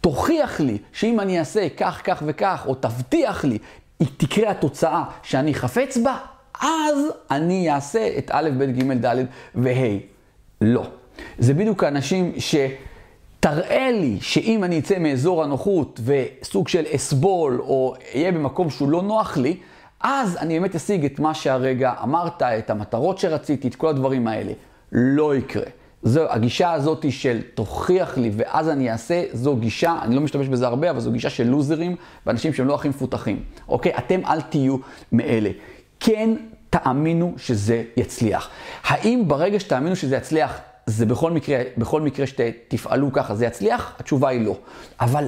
תוכיח 0.00 0.60
לי 0.60 0.78
שאם 0.92 1.20
אני 1.20 1.38
אעשה 1.38 1.68
כך, 1.76 2.00
כך 2.04 2.22
וכך, 2.26 2.64
או 2.66 2.74
תבטיח 2.74 3.44
לי, 3.44 3.58
תקרה 4.16 4.50
התוצאה 4.50 5.04
שאני 5.22 5.54
חפץ 5.54 5.98
בה, 5.98 6.16
אז 6.60 6.98
אני 7.30 7.70
אעשה 7.70 8.18
את 8.18 8.30
א', 8.34 8.50
ב', 8.58 8.64
ג', 8.64 9.06
ד' 9.06 9.24
וה'. 9.54 9.98
לא. 10.60 10.86
זה 11.38 11.54
בדיוק 11.54 11.84
האנשים 11.84 12.32
שתראה 12.38 13.90
לי 13.90 14.18
שאם 14.20 14.64
אני 14.64 14.78
אצא 14.78 14.98
מאזור 14.98 15.44
הנוחות 15.44 16.00
וסוג 16.04 16.68
של 16.68 16.84
אסבול 16.94 17.60
או 17.60 17.94
אהיה 18.14 18.32
במקום 18.32 18.70
שהוא 18.70 18.88
לא 18.88 19.02
נוח 19.02 19.36
לי, 19.36 19.56
אז 20.00 20.36
אני 20.36 20.60
באמת 20.60 20.74
אשיג 20.74 21.04
את 21.04 21.18
מה 21.18 21.34
שהרגע 21.34 21.92
אמרת, 22.02 22.42
את 22.42 22.70
המטרות 22.70 23.18
שרציתי, 23.18 23.68
את 23.68 23.74
כל 23.74 23.88
הדברים 23.88 24.28
האלה. 24.28 24.52
לא 24.92 25.36
יקרה. 25.36 25.66
זו 26.02 26.30
הגישה 26.32 26.72
הזאת 26.72 27.12
של 27.12 27.40
תוכיח 27.54 28.18
לי 28.18 28.30
ואז 28.36 28.68
אני 28.68 28.90
אעשה, 28.90 29.22
זו 29.32 29.56
גישה, 29.56 29.98
אני 30.02 30.14
לא 30.14 30.20
משתמש 30.20 30.48
בזה 30.48 30.66
הרבה, 30.66 30.90
אבל 30.90 31.00
זו 31.00 31.12
גישה 31.12 31.30
של 31.30 31.46
לוזרים 31.46 31.96
ואנשים 32.26 32.52
שהם 32.52 32.66
לא 32.66 32.74
הכי 32.74 32.88
מפותחים. 32.88 33.42
אוקיי? 33.68 33.92
אתם 33.98 34.20
אל 34.26 34.40
תהיו 34.40 34.76
מאלה. 35.12 35.50
כן 36.00 36.30
תאמינו 36.70 37.34
שזה 37.36 37.82
יצליח. 37.96 38.50
האם 38.84 39.22
ברגע 39.26 39.60
שתאמינו 39.60 39.96
שזה 39.96 40.16
יצליח, 40.16 40.60
זה 40.86 41.06
בכל 41.06 41.30
מקרה, 41.30 41.58
בכל 41.78 42.00
מקרה 42.00 42.26
שתפעלו 42.26 43.12
ככה, 43.12 43.34
זה 43.34 43.46
יצליח? 43.46 43.94
התשובה 43.98 44.28
היא 44.28 44.40
לא. 44.40 44.56
אבל 45.00 45.24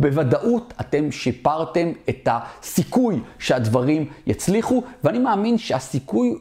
בוודאות 0.00 0.74
אתם 0.80 1.12
שיפרתם 1.12 1.92
את 2.08 2.28
הסיכוי 2.30 3.20
שהדברים 3.38 4.08
יצליחו, 4.26 4.82
ואני 5.04 5.18
מאמין 5.18 5.58
שהסיכוי 5.58 6.34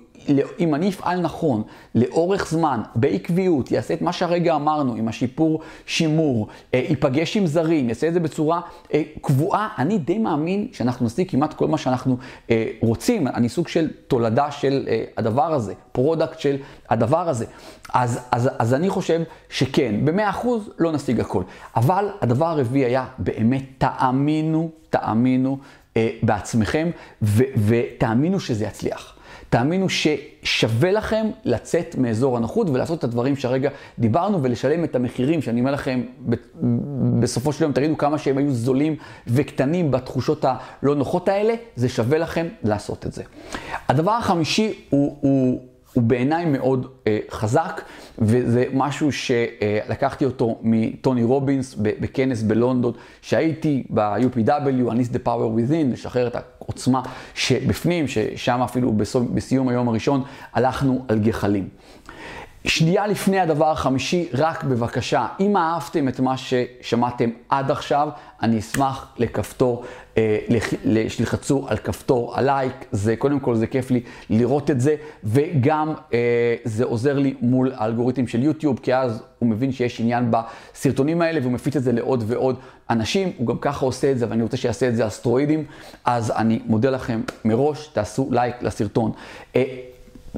אם 0.59 0.75
אני 0.75 0.89
אפעל 0.89 1.21
נכון, 1.21 1.63
לאורך 1.95 2.47
זמן, 2.49 2.81
בעקביות, 2.95 3.71
אעשה 3.71 3.93
את 3.93 4.01
מה 4.01 4.13
שהרגע 4.13 4.55
אמרנו, 4.55 4.95
עם 4.95 5.07
השיפור 5.07 5.61
שימור, 5.85 6.47
אה, 6.73 6.85
אפגש 6.89 7.37
עם 7.37 7.47
זרים, 7.47 7.89
אעשה 7.89 8.07
את 8.07 8.13
זה 8.13 8.19
בצורה 8.19 8.61
אה, 8.93 9.03
קבועה, 9.21 9.69
אני 9.77 9.97
די 9.97 10.17
מאמין 10.17 10.67
שאנחנו 10.71 11.05
נשיג 11.05 11.31
כמעט 11.31 11.53
כל 11.53 11.67
מה 11.67 11.77
שאנחנו 11.77 12.17
אה, 12.49 12.65
רוצים. 12.81 13.27
אני 13.27 13.49
סוג 13.49 13.67
של 13.67 13.89
תולדה 14.07 14.51
של 14.51 14.87
הדבר 15.17 15.53
הזה, 15.53 15.73
product 15.91 16.39
של 16.39 16.57
הדבר 16.89 17.29
הזה. 17.29 17.45
אז, 17.93 18.19
אז, 18.31 18.49
אז 18.59 18.73
אני 18.73 18.89
חושב 18.89 19.21
שכן, 19.49 20.05
במאה 20.05 20.29
אחוז 20.29 20.69
לא 20.79 20.91
נשיג 20.91 21.19
הכל. 21.19 21.43
אבל 21.75 22.09
הדבר 22.21 22.45
הרביעי 22.45 22.85
היה 22.85 23.05
באמת, 23.17 23.63
תאמינו, 23.77 24.69
תאמינו 24.89 25.57
בעצמכם, 26.23 26.89
ו, 27.21 27.43
ותאמינו 27.67 28.39
שזה 28.39 28.65
יצליח. 28.65 29.16
תאמינו 29.49 29.87
ששווה 29.89 30.91
לכם 30.91 31.27
לצאת 31.45 31.95
מאזור 31.97 32.37
הנוחות 32.37 32.69
ולעשות 32.69 32.99
את 32.99 33.03
הדברים 33.03 33.35
שהרגע 33.35 33.69
דיברנו 33.99 34.43
ולשלם 34.43 34.83
את 34.83 34.95
המחירים 34.95 35.41
שאני 35.41 35.59
אומר 35.59 35.71
לכם 35.71 36.01
בסופו 37.19 37.53
של 37.53 37.63
יום, 37.63 37.71
תגידו 37.71 37.97
כמה 37.97 38.17
שהם 38.17 38.37
היו 38.37 38.51
זולים 38.51 38.95
וקטנים 39.27 39.91
בתחושות 39.91 40.45
הלא 40.45 40.95
נוחות 40.95 41.29
האלה, 41.29 41.53
זה 41.75 41.89
שווה 41.89 42.17
לכם 42.17 42.47
לעשות 42.63 43.05
את 43.05 43.13
זה. 43.13 43.23
הדבר 43.89 44.11
החמישי 44.11 44.73
הוא, 44.89 45.17
הוא 45.21 45.61
הוא 45.93 46.03
בעיניי 46.03 46.45
מאוד 46.45 46.87
אה, 47.07 47.19
חזק, 47.31 47.81
וזה 48.19 48.65
משהו 48.73 49.09
שלקחתי 49.11 50.25
אותו 50.25 50.59
מטוני 50.61 51.23
רובינס 51.23 51.75
בכנס 51.77 52.41
בלונדון, 52.41 52.93
שהייתי 53.21 53.83
ב-UPW, 53.89 54.91
Unleash 54.91 55.13
the 55.13 55.25
Power 55.25 55.57
Within, 55.57 55.93
לשחרר 55.93 56.27
את 56.27 56.35
העוצמה 56.35 57.01
שבפנים, 57.35 58.07
ששם 58.07 58.61
אפילו 58.61 58.93
בסיום 59.33 59.69
היום 59.69 59.89
הראשון 59.89 60.23
הלכנו 60.53 61.05
על 61.07 61.19
גחלים. 61.19 61.69
שנייה 62.65 63.07
לפני 63.07 63.39
הדבר 63.39 63.71
החמישי, 63.71 64.27
רק 64.33 64.63
בבקשה, 64.63 65.27
אם 65.39 65.57
אהבתם 65.57 66.07
את 66.07 66.19
מה 66.19 66.35
ששמעתם 66.37 67.29
עד 67.49 67.71
עכשיו, 67.71 68.09
אני 68.41 68.59
אשמח 68.59 69.13
לכפתור, 69.17 69.83
אה, 70.17 70.39
שתלחצו 71.07 71.65
על 71.67 71.77
כפתור 71.77 72.37
הלייק, 72.37 72.73
זה 72.91 73.15
קודם 73.15 73.39
כל 73.39 73.55
זה 73.55 73.67
כיף 73.67 73.91
לי 73.91 74.01
לראות 74.29 74.71
את 74.71 74.81
זה, 74.81 74.95
וגם 75.23 75.93
אה, 76.13 76.55
זה 76.63 76.83
עוזר 76.83 77.19
לי 77.19 77.33
מול 77.41 77.71
האלגוריתם 77.75 78.27
של 78.27 78.43
יוטיוב, 78.43 78.79
כי 78.83 78.95
אז 78.95 79.23
הוא 79.39 79.49
מבין 79.49 79.71
שיש 79.71 79.99
עניין 79.99 80.31
בסרטונים 80.31 81.21
האלה 81.21 81.39
והוא 81.41 81.51
מפיץ 81.51 81.75
את 81.75 81.83
זה 81.83 81.91
לעוד 81.91 82.23
ועוד 82.27 82.55
אנשים, 82.89 83.31
הוא 83.37 83.47
גם 83.47 83.57
ככה 83.57 83.85
עושה 83.85 84.11
את 84.11 84.19
זה, 84.19 84.25
ואני 84.29 84.43
רוצה 84.43 84.57
שיעשה 84.57 84.87
את 84.87 84.95
זה 84.95 85.07
אסטרואידים, 85.07 85.63
אז 86.05 86.31
אני 86.31 86.59
מודה 86.65 86.89
לכם 86.89 87.21
מראש, 87.45 87.87
תעשו 87.87 88.27
לייק 88.31 88.55
לסרטון. 88.61 89.11
אה, 89.55 89.63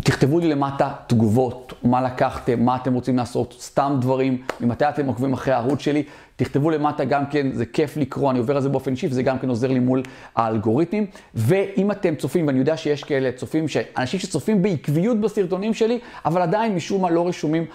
תכתבו 0.04 0.40
לי 0.40 0.48
למטה 0.48 0.92
תגובות, 1.08 1.74
מה 1.84 2.02
לקחתם, 2.02 2.66
מה 2.66 2.76
אתם 2.76 2.94
רוצים 2.94 3.18
לעשות, 3.18 3.56
סתם 3.60 3.98
דברים, 4.02 4.42
ממתי 4.62 4.90
אתם 4.90 5.06
עוקבים 5.06 5.34
אחרי 5.34 5.54
הערוץ 5.54 5.80
שלי. 5.80 6.04
תכתבו 6.36 6.70
למטה 6.70 7.06
גם 7.06 7.26
כן, 7.26 7.52
זה 7.52 7.66
כיף 7.66 7.98
לקרוא, 7.98 8.32
אני 8.32 8.40
עובר 8.40 8.56
על 8.56 8.62
זה 8.62 8.70
באופן 8.70 8.92
אישי, 8.92 9.08
וזה 9.08 9.24
גם 9.24 9.40
כן 9.40 9.50
עוזר 9.50 9.68
לי 9.68 9.80
מול 9.80 10.04
האלגוריתמים. 10.36 11.06
ואם 11.36 11.92
אתם 11.92 12.16
צופים, 12.16 12.48
ואני 12.48 12.60
יודע 12.60 12.78
שיש 12.78 13.04
כאלה 13.04 13.32
צופים, 13.32 13.66
אנשים 13.98 14.20
שצופים 14.20 14.62
בעקביות 14.62 15.22
בסרטונים 15.22 15.74
שלי, 15.74 16.00
אבל 16.26 16.42
עדיין 16.42 16.76
משום 16.76 17.02
מה 17.02 17.10
לא 17.10 17.28
רשומים 17.28 17.66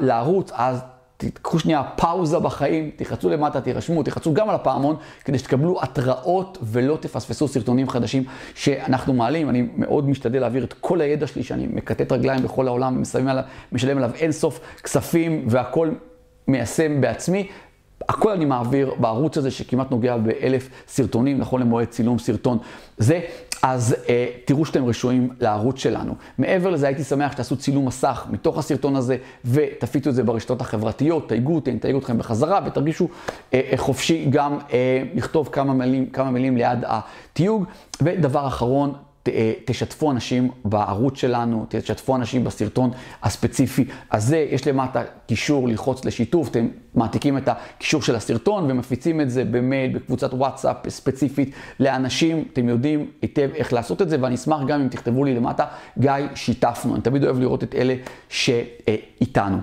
לערוץ, 0.00 0.50
אז 0.54 0.80
תיקחו 1.20 1.58
שנייה 1.58 1.82
פאוזה 1.82 2.38
בחיים, 2.38 2.90
תחצו 2.96 3.30
למטה, 3.30 3.60
תירשמו, 3.60 4.02
תחצו 4.02 4.34
גם 4.34 4.48
על 4.48 4.54
הפעמון, 4.54 4.96
כדי 5.24 5.38
שתקבלו 5.38 5.82
התראות 5.82 6.58
ולא 6.62 6.98
תפספסו 7.00 7.48
סרטונים 7.48 7.88
חדשים 7.88 8.24
שאנחנו 8.54 9.12
מעלים. 9.12 9.50
אני 9.50 9.68
מאוד 9.76 10.08
משתדל 10.08 10.40
להעביר 10.40 10.64
את 10.64 10.72
כל 10.72 11.00
הידע 11.00 11.26
שלי, 11.26 11.42
שאני 11.42 11.66
מקטט 11.72 12.12
רגליים 12.12 12.42
בכל 12.42 12.68
העולם, 12.68 13.02
עליו 13.96 14.10
אין 14.14 14.32
סוף 14.32 14.60
כספים 14.82 15.44
והכל 15.48 15.90
מיישם 16.48 17.00
בעצמי. 17.00 17.46
הכל 18.08 18.32
אני 18.32 18.44
מעביר 18.44 18.94
בערוץ 18.98 19.38
הזה 19.38 19.50
שכמעט 19.50 19.90
נוגע 19.90 20.16
באלף 20.16 20.68
סרטונים, 20.88 21.38
נכון 21.38 21.60
למועד 21.60 21.88
צילום 21.88 22.18
סרטון 22.18 22.58
זה. 22.98 23.20
אז 23.62 23.96
אה, 24.08 24.26
תראו 24.44 24.64
שאתם 24.64 24.84
רשויים 24.84 25.28
לערוץ 25.40 25.78
שלנו. 25.78 26.14
מעבר 26.38 26.70
לזה, 26.70 26.86
הייתי 26.86 27.04
שמח 27.04 27.32
שתעשו 27.32 27.56
צילום 27.56 27.86
מסך 27.86 28.26
מתוך 28.30 28.58
הסרטון 28.58 28.96
הזה 28.96 29.16
ותפיצו 29.44 30.10
את 30.10 30.14
זה 30.14 30.22
ברשתות 30.22 30.60
החברתיות, 30.60 31.28
תייגו 31.28 31.54
אותי, 31.54 31.70
אני 31.70 31.78
אתייג 31.78 31.96
אתכם 31.96 32.18
בחזרה 32.18 32.60
ותרגישו 32.66 33.08
אה, 33.54 33.60
אה, 33.72 33.76
חופשי 33.76 34.26
גם 34.30 34.58
אה, 34.72 35.02
לכתוב 35.14 35.48
כמה 35.52 35.74
מילים, 35.74 36.06
כמה 36.06 36.30
מילים 36.30 36.56
ליד 36.56 36.84
התיוג. 36.86 37.64
ודבר 38.02 38.46
אחרון, 38.46 38.92
אה, 39.28 39.52
תשתפו 39.64 40.10
אנשים 40.10 40.50
בערוץ 40.64 41.18
שלנו, 41.18 41.66
תשתפו 41.68 42.16
אנשים 42.16 42.44
בסרטון 42.44 42.90
הספציפי 43.22 43.84
הזה. 44.12 44.46
יש 44.50 44.66
למטה 44.66 45.02
קישור 45.26 45.68
ללחוץ 45.68 46.04
לשיתוף, 46.04 46.48
אתם 46.48 46.68
מעתיקים 46.94 47.38
את 47.38 47.48
הקישור 47.48 48.02
של 48.02 48.16
הסרטון 48.16 48.70
ומפיצים 48.70 49.20
את 49.20 49.30
זה 49.30 49.44
במייל, 49.44 49.98
בקבוצת 49.98 50.34
וואטסאפ 50.34 50.76
ספציפית 50.88 51.50
לאנשים. 51.80 52.44
אתם 52.52 52.68
יודעים 52.68 53.10
היטב 53.22 53.50
איך 53.54 53.72
לעשות 53.72 54.02
את 54.02 54.08
זה, 54.08 54.16
ואני 54.20 54.34
אשמח 54.34 54.60
גם 54.66 54.80
אם 54.80 54.88
תכתבו 54.88 55.24
לי 55.24 55.34
למטה, 55.34 55.64
גיא, 55.98 56.12
שיתפנו. 56.34 56.94
אני 56.94 57.02
תמיד 57.02 57.24
אוהב 57.24 57.40
לראות 57.40 57.62
את 57.62 57.74
אלה 57.74 57.94
שאיתנו. 58.28 59.56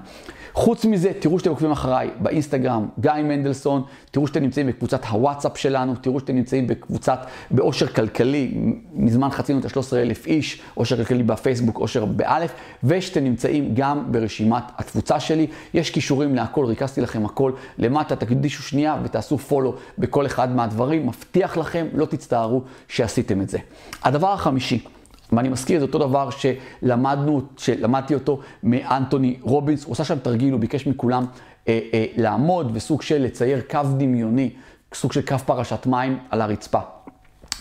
חוץ 0.58 0.86
מזה, 0.86 1.12
תראו 1.20 1.40
שאתם 1.40 1.50
עוקבים 1.50 1.72
אחריי 1.72 2.10
באינסטגרם, 2.20 2.88
גיא 3.00 3.12
מנדלסון, 3.24 3.84
תראו 4.12 4.28
שאתם 4.28 4.40
נמצאים 4.40 4.68
בקבוצת 4.68 5.06
הוואטסאפ 5.06 5.58
שלנו, 5.58 5.96
תראו 5.96 6.20
שאתם 6.20 6.36
נמצאים 6.36 6.68
בקבוצת, 6.68 7.20
באושר 7.52 7.88
כלכלי, 7.88 8.52
מזמן 8.94 9.30
חצינו 9.30 9.60
את 9.60 9.66
ה-13,000 9.66 10.28
איש, 10.28 10.62
אושר 10.78 10.98
כלכלי 10.98 11.24
בפייסבוק, 11.24 11.80
אושר 11.80 12.06
באלף, 12.06 12.54
ושאתם 12.84 13.24
נמצאים 13.24 13.72
גם 13.74 14.12
ברשימת 14.12 14.64
התפוצה 14.78 15.20
שלי. 15.20 15.48
יש 15.74 15.90
כישורים 15.90 16.36
להכל, 16.36 16.66
ריכזתי 16.66 17.02
לכם 17.02 17.26
הכל 17.26 17.52
למטה, 17.78 18.16
תקדישו 18.16 18.64
שנייה 18.64 18.98
ותעשו 19.04 19.38
פולו 19.38 19.76
בכל 19.98 20.26
אחד 20.26 20.56
מהדברים, 20.56 21.08
מבטיח 21.08 21.58
לכם, 21.58 21.88
לא 21.94 22.06
תצטערו 22.06 22.62
שעשיתם 22.88 23.42
את 23.42 23.50
זה. 23.50 23.58
הדבר 24.04 24.34
החמישי, 24.34 24.84
ואני 25.32 25.50
מזכיר, 25.50 25.80
זה 25.80 25.86
אותו 25.86 26.00
דבר 26.00 26.30
שלמדנו, 26.30 27.42
שלמדתי 27.58 28.14
אותו 28.14 28.40
מאנטוני 28.64 29.38
רובינס, 29.42 29.84
הוא 29.84 29.92
עושה 29.92 30.04
שם 30.04 30.20
תרגיל, 30.20 30.54
הוא 30.54 30.60
ביקש 30.60 30.88
מכולם 30.88 31.26
אה, 31.68 31.80
אה, 31.94 32.06
לעמוד 32.18 32.72
וסוג 32.74 33.02
של 33.02 33.22
לצייר 33.22 33.62
קו 33.70 33.80
דמיוני, 33.98 34.50
סוג 34.94 35.12
של 35.12 35.22
קו 35.22 35.38
פרשת 35.46 35.86
מים 35.86 36.20
על 36.30 36.42
הרצפה. 36.42 36.80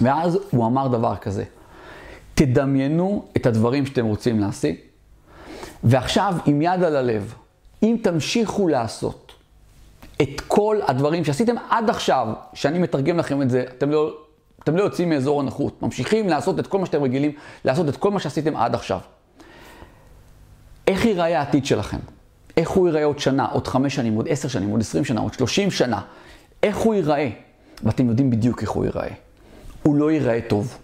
ואז 0.01 0.39
הוא 0.51 0.67
אמר 0.67 0.89
דבר 0.89 1.17
כזה, 1.17 1.45
תדמיינו 2.35 3.25
את 3.37 3.47
הדברים 3.47 3.87
שאתם 3.87 4.07
רוצים 4.07 4.41
להשיג, 4.41 4.75
ועכשיו 5.85 6.35
עם 6.47 6.63
יד 6.63 6.83
על 6.83 6.97
הלב, 6.97 7.35
אם 7.83 7.97
תמשיכו 8.03 8.69
לעשות 8.69 9.33
את 10.23 10.41
כל 10.47 10.79
הדברים 10.89 11.25
שעשיתם 11.25 11.55
עד 11.71 11.91
עכשיו, 11.91 12.29
שאני 12.55 12.79
מתרגם 12.79 13.19
לכם 13.19 13.43
את 13.43 13.51
זה, 13.51 13.65
אתם 13.79 13.91
לא 13.91 14.17
אתם 14.67 14.77
לא 14.77 14.83
יוצאים 14.83 15.11
מאזור 15.11 15.41
הנוחות, 15.41 15.83
ממשיכים 15.83 16.29
לעשות 16.29 16.59
את 16.59 16.67
כל 16.67 16.79
מה 16.79 16.87
שאתם 16.87 17.03
רגילים, 17.03 17.33
לעשות 17.65 17.89
את 17.89 17.97
כל 17.97 18.11
מה 18.11 18.21
שעשיתם 18.21 18.57
עד 18.57 18.75
עכשיו. 18.75 19.01
איך 20.87 21.05
ייראה 21.05 21.39
העתיד 21.39 21.67
שלכם? 21.67 21.99
איך 22.57 22.71
הוא 22.71 22.89
ייראה 22.89 23.05
עוד 23.05 23.19
שנה, 23.19 23.47
עוד 23.53 23.67
חמש 23.69 23.95
שנים, 23.95 24.15
עוד 24.15 24.27
עשר 24.29 24.49
שנים, 24.49 24.71
עוד 24.71 24.81
עשרים 24.81 25.05
שנה, 25.05 25.21
עוד 25.21 25.35
שלושים 25.35 25.71
שנה? 25.71 26.01
איך 26.63 26.77
הוא 26.77 26.95
ייראה? 26.95 27.31
ואתם 27.83 28.09
יודעים 28.09 28.31
בדיוק 28.31 28.63
איך 28.63 28.71
הוא 28.71 28.85
ייראה. 28.85 29.09
הוא 29.83 29.97
לא 29.97 30.11
ייראה 30.11 30.41
טוב. 30.49 30.79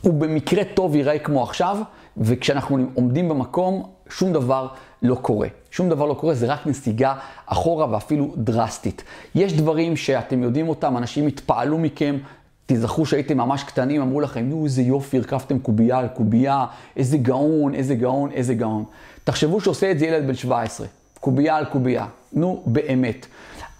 הוא 0.00 0.14
במקרה 0.14 0.64
טוב 0.74 0.96
ייראה 0.96 1.18
כמו 1.18 1.42
עכשיו, 1.42 1.78
וכשאנחנו 2.16 2.78
עומדים 2.94 3.28
במקום, 3.28 3.90
שום 4.08 4.32
דבר 4.32 4.68
לא 5.02 5.14
קורה. 5.14 5.48
שום 5.70 5.88
דבר 5.88 6.06
לא 6.06 6.14
קורה, 6.14 6.34
זה 6.34 6.46
רק 6.46 6.66
נסיגה 6.66 7.14
אחורה 7.46 7.90
ואפילו 7.90 8.32
דרסטית. 8.36 9.04
יש 9.34 9.52
דברים 9.52 9.96
שאתם 9.96 10.42
יודעים 10.42 10.68
אותם, 10.68 10.96
אנשים 10.96 11.26
התפעלו 11.26 11.78
מכם, 11.78 12.18
תזכרו 12.66 13.06
שהייתם 13.06 13.36
ממש 13.36 13.62
קטנים, 13.62 14.02
אמרו 14.02 14.20
לכם, 14.20 14.44
נו, 14.44 14.64
איזה 14.64 14.82
יופי, 14.82 15.16
הרכבתם 15.16 15.58
קובייה 15.58 15.98
על 15.98 16.08
קובייה, 16.08 16.66
איזה 16.96 17.16
גאון, 17.16 17.74
איזה 17.74 17.94
גאון, 17.94 18.30
איזה 18.30 18.54
גאון. 18.54 18.84
תחשבו 19.24 19.60
שעושה 19.60 19.90
את 19.90 19.98
זה 19.98 20.06
ילד 20.06 20.26
בן 20.26 20.34
17, 20.34 20.86
קובייה 21.20 21.56
על 21.56 21.64
קובייה. 21.64 22.06
נו, 22.32 22.62
באמת. 22.66 23.26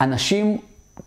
אנשים 0.01 0.59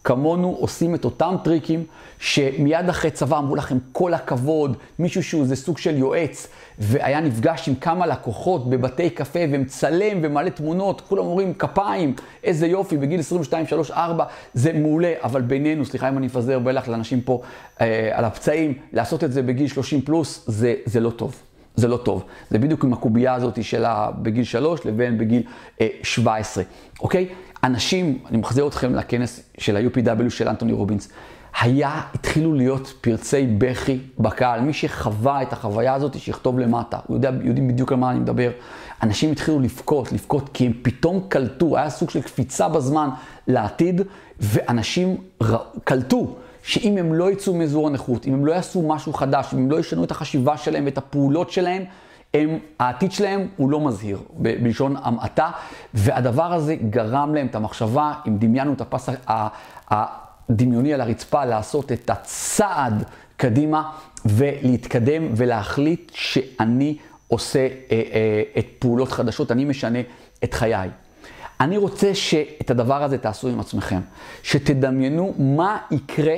כמונו 0.03 0.55
עושים 0.59 0.95
את 0.95 1.05
אותם 1.05 1.35
טריקים 1.43 1.83
שמיד 2.19 2.89
אחרי 2.89 3.11
צבא 3.11 3.37
אמרו 3.37 3.55
לכם 3.55 3.77
כל 3.91 4.13
הכבוד, 4.13 4.77
מישהו 4.99 5.23
שהוא 5.23 5.41
איזה 5.41 5.55
סוג 5.55 5.77
של 5.77 5.97
יועץ 5.97 6.47
והיה 6.79 7.19
נפגש 7.21 7.69
עם 7.69 7.75
כמה 7.75 8.07
לקוחות 8.07 8.69
בבתי 8.69 9.09
קפה 9.09 9.39
ומצלם 9.51 10.19
ומלא 10.21 10.49
תמונות, 10.49 11.01
כולם 11.01 11.25
אומרים 11.25 11.53
כפיים, 11.53 12.13
איזה 12.43 12.67
יופי, 12.67 12.97
בגיל 12.97 13.19
22, 13.19 13.67
3, 13.67 13.91
4, 13.91 14.25
זה 14.53 14.73
מעולה, 14.73 15.13
אבל 15.23 15.41
בינינו, 15.41 15.85
סליחה 15.85 16.09
אם 16.09 16.17
אני 16.17 16.25
מפזר 16.25 16.59
בלח 16.59 16.87
לאנשים 16.87 17.21
פה 17.21 17.41
אה, 17.81 18.09
על 18.13 18.25
הפצעים, 18.25 18.73
לעשות 18.93 19.23
את 19.23 19.31
זה 19.33 19.41
בגיל 19.41 19.67
30 19.67 20.01
פלוס, 20.01 20.43
זה, 20.47 20.75
זה 20.85 20.99
לא 20.99 21.09
טוב. 21.09 21.35
זה 21.75 21.87
לא 21.87 21.97
טוב. 21.97 22.23
זה 22.49 22.59
בדיוק 22.59 22.83
עם 22.83 22.93
הקובייה 22.93 23.33
הזאת 23.33 23.63
שלה 23.63 24.09
בגיל 24.21 24.43
3 24.43 24.85
לבין 24.85 25.17
בגיל 25.17 25.43
אה, 25.81 25.87
17, 26.03 26.63
אוקיי? 27.01 27.27
אנשים, 27.63 28.19
אני 28.29 28.37
מחזיר 28.37 28.67
אתכם 28.67 28.95
לכנס 28.95 29.49
של 29.57 29.77
ה-UPW 29.77 30.29
של 30.29 30.47
אנטוני 30.47 30.73
רובינס, 30.73 31.09
היה, 31.61 32.01
התחילו 32.13 32.53
להיות 32.53 32.93
פרצי 33.01 33.47
בכי 33.57 33.99
בקהל. 34.19 34.61
מי 34.61 34.73
שחווה 34.73 35.41
את 35.41 35.53
החוויה 35.53 35.93
הזאת, 35.93 36.19
שיכתוב 36.19 36.59
למטה. 36.59 36.99
הוא 37.07 37.17
יודע, 37.17 37.31
יודעים 37.43 37.67
בדיוק 37.67 37.91
על 37.91 37.97
מה 37.97 38.11
אני 38.11 38.19
מדבר. 38.19 38.51
אנשים 39.03 39.31
התחילו 39.31 39.59
לבכות, 39.59 40.11
לבכות, 40.11 40.49
כי 40.53 40.65
הם 40.65 40.73
פתאום 40.81 41.25
קלטו, 41.29 41.77
היה 41.77 41.89
סוג 41.89 42.09
של 42.09 42.21
קפיצה 42.21 42.69
בזמן 42.69 43.09
לעתיד, 43.47 44.01
ואנשים 44.39 45.17
ר... 45.43 45.55
קלטו 45.83 46.35
שאם 46.63 46.97
הם 46.97 47.13
לא 47.13 47.31
יצאו 47.31 47.53
מאזור 47.53 47.87
הנכות, 47.87 48.27
אם 48.27 48.33
הם 48.33 48.45
לא 48.45 48.51
יעשו 48.51 48.81
משהו 48.81 49.13
חדש, 49.13 49.53
אם 49.53 49.59
הם 49.59 49.71
לא 49.71 49.79
ישנו 49.79 50.03
את 50.03 50.11
החשיבה 50.11 50.57
שלהם 50.57 50.85
ואת 50.85 50.97
הפעולות 50.97 51.51
שלהם, 51.51 51.83
הם, 52.33 52.59
העתיד 52.79 53.11
שלהם 53.11 53.47
הוא 53.57 53.69
לא 53.69 53.79
מזהיר, 53.79 54.19
ב- 54.37 54.63
בלשון 54.63 54.95
המעטה, 55.03 55.51
והדבר 55.93 56.53
הזה 56.53 56.75
גרם 56.75 57.35
להם 57.35 57.47
את 57.47 57.55
המחשבה, 57.55 58.13
אם 58.27 58.37
דמיינו 58.37 58.73
את 58.73 58.81
הפס 58.81 59.09
הדמיוני 59.89 60.93
על 60.93 61.01
הרצפה, 61.01 61.45
לעשות 61.45 61.91
את 61.91 62.09
הצעד 62.09 63.03
קדימה 63.37 63.91
ולהתקדם 64.25 65.23
ולהחליט 65.35 66.11
שאני 66.13 66.97
עושה 67.27 67.59
אה, 67.59 67.67
אה, 67.91 68.43
את 68.57 68.65
פעולות 68.79 69.11
חדשות, 69.11 69.51
אני 69.51 69.65
משנה 69.65 69.99
את 70.43 70.53
חיי. 70.53 70.89
אני 71.59 71.77
רוצה 71.77 72.15
שאת 72.15 72.71
הדבר 72.71 73.03
הזה 73.03 73.17
תעשו 73.17 73.47
עם 73.47 73.59
עצמכם, 73.59 73.99
שתדמיינו 74.43 75.33
מה 75.37 75.77
יקרה 75.91 76.35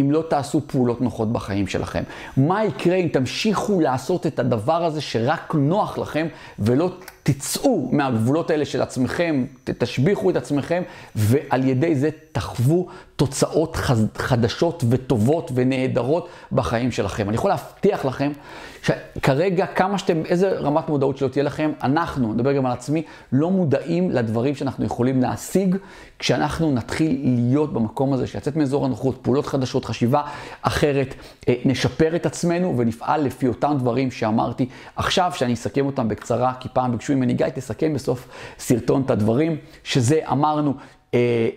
אם 0.00 0.10
לא 0.10 0.24
תעשו 0.28 0.60
פעולות 0.66 1.00
נוחות 1.00 1.32
בחיים 1.32 1.66
שלכם? 1.66 2.02
מה 2.36 2.64
יקרה 2.64 2.96
אם 2.96 3.08
תמשיכו 3.12 3.80
לעשות 3.80 4.26
את 4.26 4.38
הדבר 4.38 4.84
הזה 4.84 5.00
שרק 5.00 5.54
נוח 5.54 5.98
לכם 5.98 6.26
ולא 6.58 6.90
תצאו 7.32 7.88
מהגבולות 7.92 8.50
האלה 8.50 8.64
של 8.64 8.82
עצמכם, 8.82 9.44
תשביחו 9.64 10.30
את 10.30 10.36
עצמכם, 10.36 10.82
ועל 11.14 11.68
ידי 11.68 11.94
זה 11.94 12.10
תחוו 12.32 12.86
תוצאות 13.16 13.76
חדשות 14.16 14.84
וטובות 14.88 15.50
ונהדרות 15.54 16.28
בחיים 16.52 16.92
שלכם. 16.92 17.28
אני 17.28 17.36
יכול 17.36 17.50
להבטיח 17.50 18.04
לכם 18.04 18.32
שכרגע, 18.82 19.66
כמה 19.66 19.98
שאתם, 19.98 20.22
איזה 20.24 20.50
רמת 20.50 20.88
מודעות 20.88 21.16
שלא 21.16 21.28
תהיה 21.28 21.44
לכם, 21.44 21.72
אנחנו, 21.82 22.34
נדבר 22.34 22.52
גם 22.52 22.66
על 22.66 22.72
עצמי, 22.72 23.02
לא 23.32 23.50
מודעים 23.50 24.10
לדברים 24.10 24.54
שאנחנו 24.54 24.84
יכולים 24.84 25.22
להשיג 25.22 25.76
כשאנחנו 26.18 26.72
נתחיל 26.72 27.20
להיות 27.24 27.72
במקום 27.72 28.12
הזה, 28.12 28.26
שיצאת 28.26 28.56
מאזור 28.56 28.84
הנוחות, 28.84 29.18
פעולות 29.22 29.46
חדשות, 29.46 29.84
חשיבה 29.84 30.22
אחרת, 30.62 31.14
אה, 31.48 31.54
נשפר 31.64 32.16
את 32.16 32.26
עצמנו 32.26 32.78
ונפעל 32.78 33.22
לפי 33.22 33.48
אותם 33.48 33.76
דברים 33.78 34.10
שאמרתי 34.10 34.68
עכשיו, 34.96 35.32
שאני 35.34 35.54
אסכם 35.54 35.86
אותם 35.86 36.08
בקצרה, 36.08 36.52
כי 36.60 36.68
פעם 36.72 36.92
ביקשו 36.92 37.12
ממני, 37.18 37.34
גיא, 37.34 37.48
תסכם 37.48 37.94
בסוף 37.94 38.28
סרטון 38.58 39.02
את 39.02 39.10
הדברים, 39.10 39.56
שזה 39.84 40.20
אמרנו, 40.32 40.74
אה, 41.14 41.48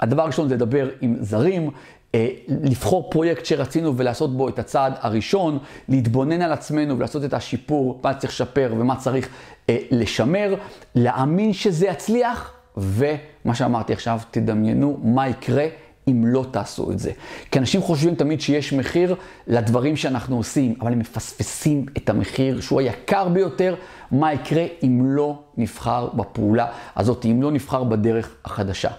הדבר 0.00 0.22
הראשון 0.22 0.48
זה 0.48 0.54
לדבר 0.54 0.88
עם 1.00 1.16
זרים, 1.20 1.70
אה, 2.14 2.28
לבחור 2.48 3.10
פרויקט 3.10 3.44
שרצינו 3.44 3.96
ולעשות 3.96 4.36
בו 4.36 4.48
את 4.48 4.58
הצעד 4.58 4.94
הראשון, 5.00 5.58
להתבונן 5.88 6.42
על 6.42 6.52
עצמנו 6.52 6.98
ולעשות 6.98 7.24
את 7.24 7.34
השיפור, 7.34 8.00
מה 8.04 8.14
צריך 8.14 8.32
לשפר 8.32 8.74
ומה 8.78 8.96
צריך 8.96 9.28
אה, 9.70 9.78
לשמר, 9.90 10.54
להאמין 10.94 11.52
שזה 11.52 11.86
יצליח, 11.86 12.52
ומה 12.76 13.54
שאמרתי 13.54 13.92
עכשיו, 13.92 14.20
תדמיינו 14.30 15.00
מה 15.02 15.28
יקרה 15.28 15.66
אם 16.08 16.26
לא 16.26 16.44
תעשו 16.50 16.92
את 16.92 16.98
זה. 16.98 17.12
כי 17.50 17.58
אנשים 17.58 17.82
חושבים 17.82 18.14
תמיד 18.14 18.40
שיש 18.40 18.72
מחיר 18.72 19.14
לדברים 19.46 19.96
שאנחנו 19.96 20.36
עושים, 20.36 20.74
אבל 20.80 20.92
הם 20.92 20.98
מפספסים 20.98 21.86
את 21.96 22.08
המחיר 22.08 22.60
שהוא 22.60 22.80
היקר 22.80 23.28
ביותר, 23.28 23.74
מה 24.10 24.32
יקרה 24.32 24.66
אם 24.82 25.00
לא 25.04 25.42
נבחר 25.56 26.08
בפעולה 26.14 26.66
הזאת, 26.96 27.24
אם 27.24 27.42
לא 27.42 27.52
נבחר 27.52 27.84
בדרך 27.84 28.34
החדשה. 28.44 28.90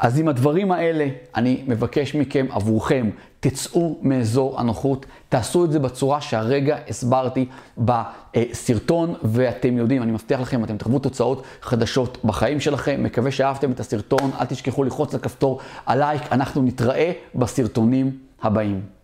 אז 0.00 0.18
עם 0.18 0.28
הדברים 0.28 0.72
האלה, 0.72 1.08
אני 1.36 1.62
מבקש 1.66 2.14
מכם, 2.14 2.46
עבורכם, 2.50 3.10
תצאו 3.42 3.98
מאזור 4.02 4.60
הנוחות, 4.60 5.06
תעשו 5.28 5.64
את 5.64 5.72
זה 5.72 5.78
בצורה 5.78 6.20
שהרגע 6.20 6.76
הסברתי 6.88 7.46
בסרטון, 7.78 9.14
ואתם 9.22 9.76
יודעים, 9.76 10.02
אני 10.02 10.12
מבטיח 10.12 10.40
לכם, 10.40 10.64
אתם 10.64 10.76
תחוו 10.76 10.98
תוצאות 10.98 11.42
חדשות 11.62 12.18
בחיים 12.24 12.60
שלכם. 12.60 13.02
מקווה 13.02 13.30
שאהבתם 13.30 13.72
את 13.72 13.80
הסרטון, 13.80 14.30
אל 14.40 14.46
תשכחו 14.46 14.84
ללחוץ 14.84 15.14
לכפתור 15.14 15.58
הלייק, 15.86 16.22
אנחנו 16.32 16.62
נתראה 16.62 17.12
בסרטונים 17.34 18.18
הבאים. 18.42 18.80